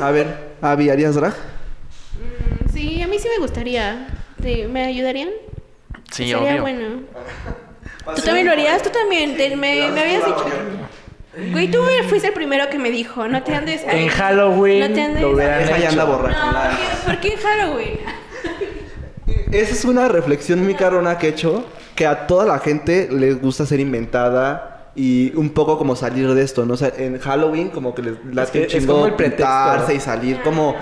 A 0.00 0.10
ver, 0.10 0.26
Avi, 0.60 0.90
¿harías 0.90 1.14
drag? 1.14 1.32
Mm, 1.32 2.72
Sí, 2.72 3.02
a 3.02 3.06
mí 3.06 3.18
sí 3.18 3.28
me 3.28 3.38
gustaría. 3.38 4.08
Sí, 4.42 4.66
¿Me 4.68 4.84
ayudarían? 4.84 5.28
Sí, 6.10 6.28
Sería 6.28 6.38
obvio. 6.38 6.60
bueno. 6.62 7.00
¿Tú 8.16 8.22
también 8.22 8.46
lo 8.46 8.52
harías? 8.52 8.82
¿Tú 8.82 8.90
también? 8.90 9.36
Te- 9.36 9.56
me, 9.56 9.90
me 9.90 10.00
habías 10.00 10.24
dicho. 10.26 10.46
Güey, 11.52 11.70
tú 11.70 11.78
fuiste 12.08 12.28
el 12.28 12.34
primero 12.34 12.68
que 12.70 12.78
me 12.78 12.90
dijo, 12.90 13.26
no 13.28 13.42
te 13.42 13.54
andes... 13.54 13.82
En 13.88 14.08
Halloween 14.08 14.80
No 14.88 14.94
te 14.94 15.02
andes- 15.02 15.20
lo 15.22 15.30
hubieran 15.32 15.62
Esa 15.62 15.78
ya 15.78 15.88
anda 15.88 16.04
borracha. 16.04 16.46
No, 16.46 16.52
¿por 16.52 16.70
qué- 16.70 17.06
¿por 17.06 17.20
qué 17.20 17.28
en 17.32 17.38
Halloween? 17.38 17.98
Esa 19.52 19.72
es 19.72 19.84
una 19.84 20.08
reflexión 20.08 20.62
muy 20.62 20.74
carona 20.74 21.18
que 21.18 21.26
he 21.28 21.30
hecho, 21.30 21.64
que 21.94 22.06
a 22.06 22.26
toda 22.26 22.44
la 22.44 22.58
gente 22.58 23.08
les 23.10 23.40
gusta 23.40 23.66
ser 23.66 23.80
inventada 23.80 24.90
y 24.96 25.32
un 25.36 25.50
poco 25.50 25.78
como 25.78 25.96
salir 25.96 26.32
de 26.34 26.42
esto, 26.42 26.64
¿no? 26.66 26.74
O 26.74 26.76
sea, 26.76 26.92
en 26.96 27.18
Halloween 27.18 27.68
como 27.70 27.94
que 27.94 28.02
les 28.02 28.14
late 28.32 28.76
es 28.76 28.86
como 28.86 29.06
el 29.06 29.14
pretexto. 29.14 29.92
y 29.94 30.00
salir 30.00 30.40
como 30.42 30.74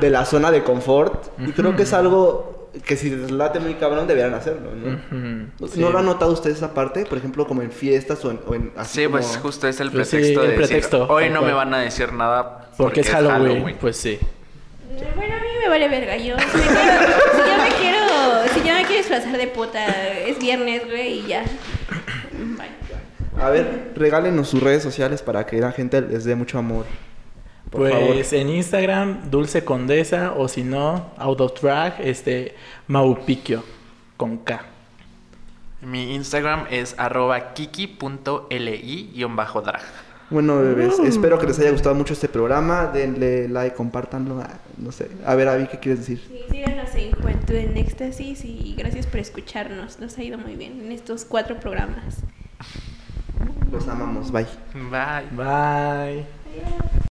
de 0.00 0.10
la 0.10 0.24
zona 0.24 0.50
de 0.50 0.62
confort. 0.62 1.26
Y 1.38 1.52
creo 1.52 1.74
que 1.76 1.82
es 1.84 1.92
algo 1.92 2.70
que 2.84 2.96
si 2.96 3.10
les 3.10 3.30
late 3.30 3.58
muy 3.58 3.74
cabrón 3.74 4.06
deberían 4.06 4.34
hacerlo, 4.34 4.70
¿no? 4.74 4.92
Ujú, 4.94 5.35
sí. 5.72 5.80
¿No 5.80 5.90
lo 5.90 5.98
han 5.98 6.06
notado 6.06 6.32
ustedes 6.32 6.56
esa 6.58 6.74
parte? 6.74 7.04
Por 7.06 7.18
ejemplo, 7.18 7.46
como 7.46 7.62
en 7.62 7.70
fiestas 7.70 8.24
o 8.24 8.30
en... 8.30 8.40
o 8.46 8.54
en- 8.54 8.72
así 8.76 9.02
Sí, 9.02 9.08
pues 9.08 9.38
justo 9.42 9.66
es 9.68 9.80
el 9.80 9.90
Pues 9.90 10.08
sí, 10.08 10.16
pretexto 10.16 10.42
el 10.42 10.46
de 10.50 10.52
decir, 10.56 10.68
pretexto, 10.68 11.06
hoy 11.08 11.28
no 11.30 11.40
cual. 11.40 11.50
me 11.50 11.52
van 11.56 11.74
a 11.74 11.78
decir 11.80 12.12
nada 12.12 12.70
Porque 12.76 13.00
es 13.00 13.08
Halloween, 13.10 13.76
pues 13.80 13.96
sí. 13.96 14.18
Bueno, 15.14 15.34
a 15.34 15.38
mí 15.38 15.46
me 15.62 15.68
vale 15.68 15.88
verga. 15.88 16.16
Yo, 16.16 16.36
si, 16.38 16.56
me 16.56 16.62
quiero, 16.62 17.02
si 17.34 17.38
yo 17.50 17.58
me 17.62 17.68
quiero, 17.80 17.98
si 18.54 18.58
yo 18.60 18.74
me 18.74 18.82
quiero 18.84 18.96
disfrazar 18.96 19.36
de 19.36 19.46
puta, 19.48 19.84
es 20.26 20.38
viernes, 20.38 20.84
güey, 20.86 21.20
y 21.20 21.26
ya. 21.26 21.42
Bye. 22.32 23.42
A 23.42 23.50
ver, 23.50 23.92
regálenos 23.94 24.48
sus 24.48 24.62
redes 24.62 24.82
sociales 24.82 25.20
para 25.22 25.44
que 25.44 25.60
la 25.60 25.72
gente 25.72 26.00
les 26.00 26.24
dé 26.24 26.34
mucho 26.34 26.58
amor. 26.58 26.86
Por 27.70 27.80
pues 27.82 27.92
favor. 27.92 28.16
en 28.40 28.48
Instagram, 28.48 29.30
Dulce 29.30 29.64
Condesa, 29.64 30.32
o 30.36 30.48
si 30.48 30.62
no, 30.62 31.10
Out 31.18 31.40
of 31.42 31.60
Drag, 31.60 31.96
este, 32.00 32.54
Maupiquio, 32.86 33.62
con 34.16 34.38
K. 34.38 34.64
Mi 35.82 36.14
Instagram 36.14 36.66
es 36.70 36.94
arroba 36.98 37.52
kiki.li-drag. 37.54 39.80
Bueno, 40.28 40.60
bebés, 40.60 40.98
espero 40.98 41.38
que 41.38 41.46
les 41.46 41.56
haya 41.60 41.70
gustado 41.70 41.94
mucho 41.94 42.12
este 42.12 42.28
programa. 42.28 42.86
Denle 42.86 43.48
like, 43.48 43.76
compártanlo. 43.76 44.40
ah, 44.40 44.58
No 44.76 44.90
sé. 44.90 45.08
A 45.24 45.36
ver, 45.36 45.46
Avi, 45.48 45.68
¿qué 45.68 45.78
quieres 45.78 46.00
decir? 46.00 46.20
Sí, 46.26 46.40
síganos 46.50 46.92
en 46.96 47.12
Juventud 47.12 47.54
en 47.54 47.76
Éxtasis 47.76 48.44
y 48.44 48.74
gracias 48.76 49.06
por 49.06 49.20
escucharnos. 49.20 50.00
Nos 50.00 50.18
ha 50.18 50.24
ido 50.24 50.36
muy 50.38 50.56
bien 50.56 50.80
en 50.80 50.90
estos 50.90 51.24
cuatro 51.24 51.60
programas. 51.60 52.16
Los 53.70 53.86
amamos. 53.86 54.32
Bye. 54.32 54.46
Bye. 54.74 55.28
Bye. 55.30 56.26